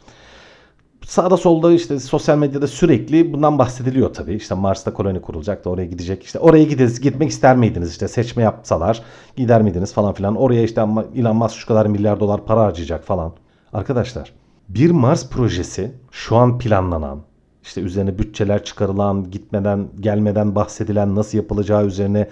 sağda 1.06 1.36
solda 1.36 1.72
işte 1.72 2.00
sosyal 2.00 2.38
medyada 2.38 2.66
sürekli 2.66 3.32
bundan 3.32 3.58
bahsediliyor 3.58 4.14
tabii. 4.14 4.34
İşte 4.34 4.54
Mars'ta 4.54 4.92
koloni 4.92 5.20
kurulacak 5.20 5.64
da 5.64 5.70
oraya 5.70 5.86
gidecek. 5.86 6.22
İşte 6.22 6.38
oraya 6.38 6.64
gideriz, 6.64 7.00
gitmek 7.00 7.30
ister 7.30 7.56
miydiniz? 7.56 7.90
İşte 7.90 8.08
seçme 8.08 8.42
yapsalar 8.42 9.02
gider 9.36 9.62
miydiniz 9.62 9.92
falan 9.92 10.12
filan. 10.12 10.36
Oraya 10.36 10.62
işte 10.62 10.80
Elon 11.16 11.36
Musk 11.36 11.56
şu 11.56 11.66
kadar 11.66 11.86
milyar 11.86 12.20
dolar 12.20 12.44
para 12.44 12.60
harcayacak 12.60 13.04
falan. 13.04 13.32
Arkadaşlar 13.72 14.32
bir 14.68 14.90
Mars 14.90 15.30
projesi 15.30 15.92
şu 16.10 16.36
an 16.36 16.58
planlanan 16.58 17.20
işte 17.62 17.80
üzerine 17.80 18.18
bütçeler 18.18 18.64
çıkarılan, 18.64 19.30
gitmeden 19.30 19.88
gelmeden 20.00 20.54
bahsedilen, 20.54 21.14
nasıl 21.14 21.38
yapılacağı 21.38 21.86
üzerine 21.86 22.28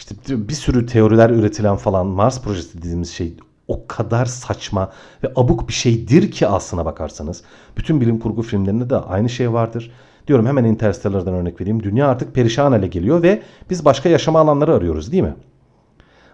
işte 0.00 0.14
bir 0.48 0.54
sürü 0.54 0.86
teoriler 0.86 1.30
üretilen 1.30 1.76
falan 1.76 2.06
Mars 2.06 2.42
projesi 2.42 2.78
dediğimiz 2.78 3.10
şey 3.10 3.34
o 3.68 3.86
kadar 3.86 4.26
saçma 4.26 4.92
ve 5.24 5.32
abuk 5.36 5.68
bir 5.68 5.72
şeydir 5.72 6.30
ki 6.30 6.46
aslına 6.46 6.84
bakarsanız. 6.84 7.42
Bütün 7.76 8.00
bilim 8.00 8.18
kurgu 8.18 8.42
filmlerinde 8.42 8.90
de 8.90 8.96
aynı 8.96 9.28
şey 9.28 9.52
vardır. 9.52 9.90
Diyorum 10.26 10.46
hemen 10.46 10.64
Interstellar'dan 10.64 11.34
örnek 11.34 11.60
vereyim. 11.60 11.82
Dünya 11.82 12.08
artık 12.08 12.34
perişan 12.34 12.72
hale 12.72 12.86
geliyor 12.86 13.22
ve 13.22 13.42
biz 13.70 13.84
başka 13.84 14.08
yaşama 14.08 14.40
alanları 14.40 14.74
arıyoruz 14.74 15.12
değil 15.12 15.22
mi? 15.22 15.34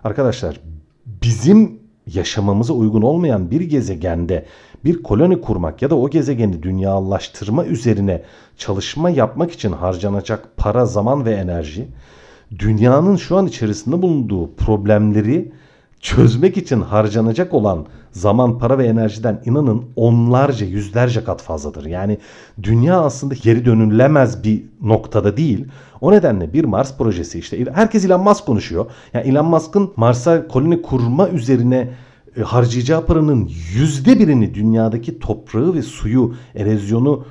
Arkadaşlar 0.04 0.60
bizim 1.06 1.78
yaşamamıza 2.06 2.72
uygun 2.72 3.02
olmayan 3.02 3.50
bir 3.50 3.60
gezegende 3.60 4.46
bir 4.84 5.02
koloni 5.02 5.40
kurmak 5.40 5.82
ya 5.82 5.90
da 5.90 5.98
o 5.98 6.10
gezegeni 6.10 6.62
dünyalaştırma 6.62 7.64
üzerine 7.64 8.22
çalışma 8.56 9.10
yapmak 9.10 9.52
için 9.52 9.72
harcanacak 9.72 10.48
para, 10.56 10.86
zaman 10.86 11.24
ve 11.24 11.34
enerji 11.34 11.88
dünyanın 12.58 13.16
şu 13.16 13.36
an 13.36 13.46
içerisinde 13.46 14.02
bulunduğu 14.02 14.54
problemleri 14.54 15.52
çözmek 16.00 16.56
için 16.56 16.80
harcanacak 16.80 17.54
olan 17.54 17.86
zaman, 18.12 18.58
para 18.58 18.78
ve 18.78 18.86
enerjiden 18.86 19.42
inanın 19.44 19.84
onlarca, 19.96 20.66
yüzlerce 20.66 21.24
kat 21.24 21.42
fazladır. 21.42 21.86
Yani 21.86 22.18
dünya 22.62 23.00
aslında 23.00 23.34
geri 23.34 23.64
dönülemez 23.64 24.44
bir 24.44 24.64
noktada 24.82 25.36
değil. 25.36 25.66
O 26.00 26.12
nedenle 26.12 26.52
bir 26.52 26.64
Mars 26.64 26.96
projesi 26.98 27.38
işte 27.38 27.66
herkes 27.74 28.04
Elon 28.04 28.20
Musk 28.20 28.46
konuşuyor. 28.46 28.86
Yani 29.12 29.28
Elon 29.28 29.46
Musk'ın 29.46 29.92
Mars'a 29.96 30.48
koloni 30.48 30.82
kurma 30.82 31.28
üzerine 31.28 31.90
e, 32.36 32.42
harcayacağı 32.42 33.06
paranın 33.06 33.50
yüzde 33.74 34.18
birini 34.18 34.54
dünyadaki 34.54 35.18
toprağı 35.18 35.74
ve 35.74 35.82
suyu, 35.82 36.34
erozyonu 36.54 37.24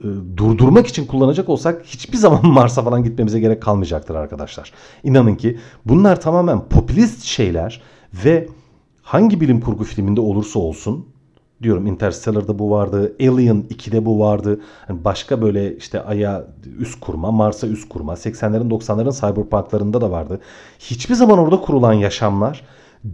e, 0.00 0.06
durdurmak 0.36 0.86
için 0.86 1.06
kullanacak 1.06 1.48
olsak 1.48 1.84
hiçbir 1.84 2.18
zaman 2.18 2.46
Mars'a 2.46 2.82
falan 2.82 3.04
gitmemize 3.04 3.40
gerek 3.40 3.62
kalmayacaktır 3.62 4.14
arkadaşlar. 4.14 4.72
İnanın 5.04 5.34
ki 5.34 5.58
bunlar 5.84 6.20
tamamen 6.20 6.68
popülist 6.68 7.22
şeyler 7.22 7.82
ve 8.24 8.48
hangi 9.02 9.40
bilim 9.40 9.60
kurgu 9.60 9.84
filminde 9.84 10.20
olursa 10.20 10.58
olsun 10.58 11.06
diyorum 11.62 11.86
Interstellar'da 11.86 12.58
bu 12.58 12.70
vardı, 12.70 13.16
Alien 13.20 13.64
2'de 13.70 14.06
bu 14.06 14.20
vardı. 14.20 14.60
Yani 14.88 15.04
başka 15.04 15.42
böyle 15.42 15.76
işte 15.76 16.02
Ay'a 16.02 16.44
üst 16.78 17.00
kurma, 17.00 17.30
Mars'a 17.30 17.66
üst 17.66 17.88
kurma, 17.88 18.12
80'lerin 18.12 18.70
90'ların 18.70 19.20
cyberpunklarında 19.20 20.00
da 20.00 20.10
vardı. 20.10 20.40
Hiçbir 20.78 21.14
zaman 21.14 21.38
orada 21.38 21.60
kurulan 21.60 21.92
yaşamlar 21.92 22.62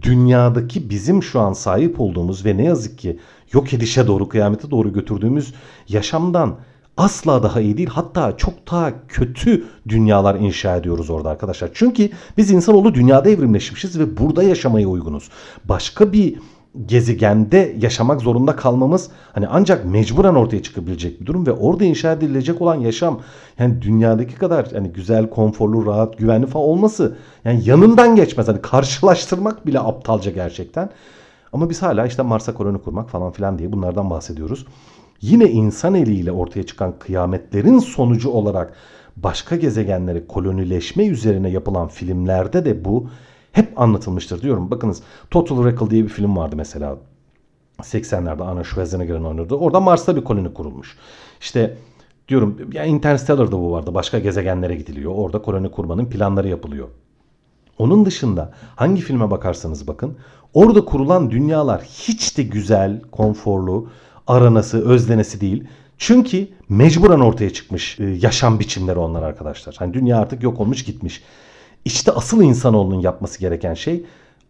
dünyadaki 0.01 0.89
bizim 0.89 1.23
şu 1.23 1.39
an 1.39 1.53
sahip 1.53 2.01
olduğumuz 2.01 2.45
ve 2.45 2.57
ne 2.57 2.63
yazık 2.63 2.97
ki 2.99 3.19
yok 3.53 3.73
edişe 3.73 4.07
doğru, 4.07 4.29
kıyamete 4.29 4.71
doğru 4.71 4.93
götürdüğümüz 4.93 5.53
yaşamdan 5.89 6.55
asla 6.97 7.43
daha 7.43 7.61
iyi 7.61 7.77
değil 7.77 7.89
hatta 7.89 8.37
çok 8.37 8.71
daha 8.71 9.07
kötü 9.07 9.65
dünyalar 9.89 10.35
inşa 10.35 10.75
ediyoruz 10.75 11.09
orada 11.09 11.29
arkadaşlar. 11.29 11.69
Çünkü 11.73 12.09
biz 12.37 12.51
insanoğlu 12.51 12.93
dünyada 12.93 13.29
evrimleşmişiz 13.29 13.99
ve 13.99 14.17
burada 14.17 14.43
yaşamaya 14.43 14.87
uygunuz. 14.87 15.29
Başka 15.65 16.13
bir 16.13 16.35
gezegende 16.85 17.75
yaşamak 17.79 18.21
zorunda 18.21 18.55
kalmamız 18.55 19.09
hani 19.33 19.47
ancak 19.47 19.85
mecburen 19.85 20.35
ortaya 20.35 20.63
çıkabilecek 20.63 21.21
bir 21.21 21.25
durum 21.25 21.47
ve 21.47 21.51
orada 21.51 21.83
inşa 21.83 22.11
edilecek 22.11 22.61
olan 22.61 22.75
yaşam 22.75 23.19
yani 23.59 23.81
dünyadaki 23.81 24.35
kadar 24.35 24.71
hani 24.71 24.89
güzel, 24.89 25.29
konforlu, 25.29 25.85
rahat, 25.85 26.17
güvenli 26.17 26.47
falan 26.47 26.65
olması 26.65 27.17
yani 27.45 27.61
yanından 27.65 28.15
geçmez. 28.15 28.47
Hani 28.47 28.61
karşılaştırmak 28.61 29.67
bile 29.67 29.79
aptalca 29.79 30.31
gerçekten. 30.31 30.89
Ama 31.53 31.69
biz 31.69 31.81
hala 31.81 32.05
işte 32.05 32.21
Mars'a 32.21 32.53
koloni 32.53 32.77
kurmak 32.81 33.09
falan 33.09 33.31
filan 33.31 33.59
diye 33.59 33.71
bunlardan 33.71 34.09
bahsediyoruz. 34.09 34.65
Yine 35.21 35.49
insan 35.49 35.95
eliyle 35.95 36.31
ortaya 36.31 36.63
çıkan 36.63 36.99
kıyametlerin 36.99 37.79
sonucu 37.79 38.29
olarak 38.29 38.73
başka 39.17 39.55
gezegenlere 39.55 40.27
kolonileşme 40.27 41.05
üzerine 41.07 41.49
yapılan 41.49 41.87
filmlerde 41.87 42.65
de 42.65 42.85
bu 42.85 43.09
hep 43.51 43.81
anlatılmıştır 43.81 44.41
diyorum. 44.41 44.71
Bakınız 44.71 45.03
Total 45.31 45.65
Recall 45.65 45.89
diye 45.89 46.03
bir 46.03 46.09
film 46.09 46.37
vardı 46.37 46.55
mesela. 46.55 46.97
80'lerde 47.79 48.43
Arnold 48.43 48.63
Schwarzenegger'in 48.63 49.23
oynadığı. 49.23 49.55
Orada 49.55 49.79
Mars'ta 49.79 50.15
bir 50.15 50.23
koloni 50.23 50.53
kurulmuş. 50.53 50.97
İşte 51.41 51.77
diyorum 52.27 52.57
ya 52.73 52.85
Interstellar'da 52.85 53.51
bu 53.51 53.71
vardı. 53.71 53.93
Başka 53.93 54.19
gezegenlere 54.19 54.75
gidiliyor. 54.75 55.11
Orada 55.15 55.41
koloni 55.41 55.71
kurmanın 55.71 56.05
planları 56.05 56.47
yapılıyor. 56.47 56.87
Onun 57.77 58.05
dışında 58.05 58.53
hangi 58.75 59.01
filme 59.01 59.31
bakarsanız 59.31 59.87
bakın 59.87 60.17
orada 60.53 60.85
kurulan 60.85 61.31
dünyalar 61.31 61.81
hiç 61.81 62.37
de 62.37 62.43
güzel, 62.43 63.01
konforlu, 63.11 63.89
aranası, 64.27 64.89
özlenesi 64.89 65.41
değil. 65.41 65.63
Çünkü 65.97 66.47
mecburen 66.69 67.19
ortaya 67.19 67.49
çıkmış 67.49 67.99
e, 67.99 68.03
yaşam 68.03 68.59
biçimleri 68.59 68.99
onlar 68.99 69.23
arkadaşlar. 69.23 69.75
Hani 69.79 69.93
dünya 69.93 70.17
artık 70.17 70.43
yok 70.43 70.59
olmuş 70.59 70.83
gitmiş. 70.83 71.23
İşte 71.85 72.11
asıl 72.11 72.43
insanoğlunun 72.43 72.99
yapması 72.99 73.39
gereken 73.39 73.73
şey 73.73 74.05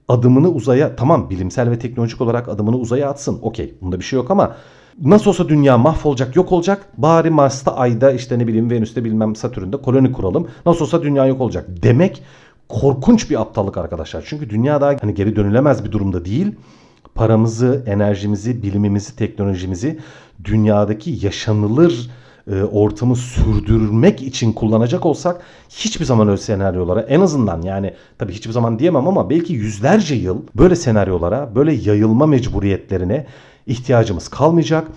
adımını 0.08 0.50
uzaya 0.50 0.96
tamam 0.96 1.30
bilimsel 1.30 1.72
ve 1.72 1.80
teknolojik 1.80 2.22
olarak 2.22 2.50
adımını 2.50 2.78
uzaya 2.78 3.10
atsın. 3.10 3.40
Okey 3.42 3.74
bunda 3.82 4.00
bir 4.00 4.04
şey 4.04 4.18
yok 4.18 4.32
ama 4.32 4.56
nasıl 5.02 5.30
olsa 5.30 5.50
dünya 5.50 5.78
mahvolacak 5.78 6.36
yok 6.36 6.52
olacak. 6.52 6.88
Bari 6.98 7.30
Mars'ta 7.30 7.76
Ay'da 7.76 8.12
işte 8.12 8.40
ne 8.40 8.48
bileyim 8.48 8.72
Venüs'te 8.72 9.04
bilmem 9.04 9.36
Satürn'de 9.36 9.78
koloni 9.78 10.12
kuralım. 10.12 10.48
Nasıl 10.66 10.86
olsa 10.86 11.04
dünya 11.04 11.26
yok 11.26 11.42
olacak 11.42 11.66
demek 11.70 12.24
korkunç 12.70 13.30
bir 13.30 13.42
aptallık 13.42 13.78
arkadaşlar. 13.78 14.24
Çünkü 14.28 14.50
dünya 14.50 14.82
daha 14.82 14.96
hani 15.02 15.14
geri 15.14 15.36
dönülemez 15.36 15.86
bir 15.86 15.92
durumda 15.92 16.26
değil. 16.26 16.56
Paramızı, 17.16 17.84
enerjimizi, 17.88 18.64
bilimimizi, 18.64 19.16
teknolojimizi 19.16 20.00
dünyadaki 20.44 21.26
yaşanılır 21.26 22.10
e, 22.52 22.64
ortamı 22.64 23.16
sürdürmek 23.16 24.22
için 24.22 24.54
kullanacak 24.54 25.06
olsak 25.06 25.42
hiçbir 25.70 26.06
zaman 26.06 26.28
öyle 26.28 26.38
senaryolara 26.38 27.02
en 27.02 27.22
azından 27.22 27.62
yani 27.62 27.94
tabii 28.18 28.34
hiçbir 28.34 28.52
zaman 28.52 28.80
diyemem 28.80 29.08
ama 29.08 29.30
belki 29.30 29.54
yüzlerce 29.54 30.16
yıl 30.16 30.42
böyle 30.56 30.76
senaryolara, 30.76 31.56
böyle 31.56 31.74
yayılma 31.74 32.26
mecburiyetlerine 32.26 33.26
ihtiyacımız 33.68 34.28
kalmayacak. 34.28 34.88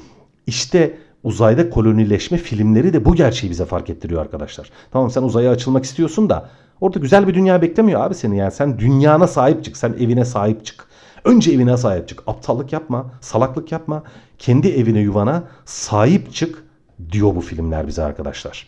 İşte 0.47 0.99
uzayda 1.23 1.71
kolonileşme 1.71 2.39
filmleri 2.39 2.93
de 2.93 3.05
bu 3.05 3.15
gerçeği 3.15 3.51
bize 3.51 3.65
fark 3.65 3.91
ettiriyor 3.91 4.21
arkadaşlar. 4.21 4.71
Tamam 4.93 5.11
sen 5.11 5.23
uzaya 5.23 5.51
açılmak 5.51 5.85
istiyorsun 5.85 6.31
da 6.31 6.49
orada 6.81 6.99
güzel 6.99 7.29
bir 7.29 7.35
dünya 7.35 7.63
beklemiyor 7.63 8.01
abi 8.01 8.15
seni 8.15 8.37
yani. 8.37 8.53
Sen 8.53 8.79
dünyana 8.79 9.27
sahip 9.27 9.65
çık, 9.65 9.77
sen 9.77 9.93
evine 10.01 10.25
sahip 10.25 10.65
çık. 10.65 10.88
Önce 11.25 11.53
evine 11.53 11.77
sahip 11.77 12.09
çık. 12.09 12.23
Aptallık 12.27 12.73
yapma, 12.73 13.07
salaklık 13.21 13.73
yapma. 13.73 14.03
Kendi 14.39 14.69
evine, 14.69 15.01
yuvana 15.01 15.45
sahip 15.65 16.33
çık 16.35 16.65
diyor 17.13 17.37
bu 17.37 17.41
filmler 17.41 17.87
bize 17.87 18.03
arkadaşlar. 18.03 18.67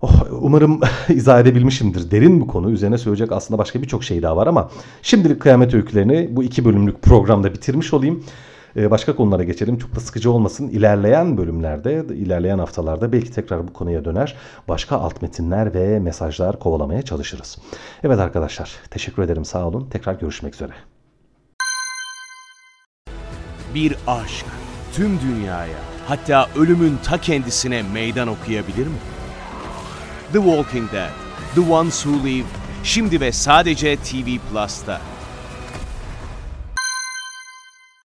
Oh, 0.00 0.26
umarım 0.40 0.80
izah 1.08 1.40
edebilmişimdir. 1.40 2.10
Derin 2.10 2.40
bu 2.40 2.46
konu. 2.46 2.70
Üzerine 2.70 2.98
söyleyecek 2.98 3.32
aslında 3.32 3.58
başka 3.58 3.82
birçok 3.82 4.04
şey 4.04 4.22
daha 4.22 4.36
var 4.36 4.46
ama 4.46 4.70
şimdilik 5.02 5.40
kıyamet 5.42 5.74
öykülerini 5.74 6.28
bu 6.30 6.42
iki 6.42 6.64
bölümlük 6.64 7.02
programda 7.02 7.54
bitirmiş 7.54 7.94
olayım. 7.94 8.24
Ee, 8.76 8.90
başka 8.90 9.16
konulara 9.16 9.42
geçelim. 9.44 9.78
Çok 9.78 9.96
da 9.96 10.00
sıkıcı 10.00 10.30
olmasın. 10.30 10.68
İlerleyen 10.68 11.36
bölümlerde, 11.36 12.04
ilerleyen 12.14 12.58
haftalarda 12.58 13.12
belki 13.12 13.30
tekrar 13.30 13.68
bu 13.68 13.72
konuya 13.72 14.04
döner. 14.04 14.36
Başka 14.68 14.96
alt 14.96 15.22
metinler 15.22 15.74
ve 15.74 15.98
mesajlar 15.98 16.58
kovalamaya 16.58 17.02
çalışırız. 17.02 17.58
Evet 18.04 18.18
arkadaşlar, 18.18 18.70
teşekkür 18.90 19.22
ederim. 19.22 19.44
Sağ 19.44 19.66
olun. 19.68 19.88
Tekrar 19.90 20.14
görüşmek 20.14 20.54
üzere. 20.54 20.72
Bir 23.74 23.96
aşk 24.06 24.46
tüm 24.92 25.20
dünyaya 25.20 25.78
hatta 26.08 26.48
ölümün 26.56 26.98
ta 27.04 27.18
kendisine 27.18 27.82
meydan 27.82 28.28
okuyabilir 28.28 28.86
mi? 28.86 28.98
The 30.32 30.38
Walking 30.38 30.92
Dead, 30.92 31.10
The 31.54 31.72
Ones 31.72 32.02
Who 32.02 32.26
Live, 32.26 32.46
şimdi 32.82 33.20
ve 33.20 33.32
sadece 33.32 33.96
TV 33.96 34.38
Plus'ta. 34.50 35.00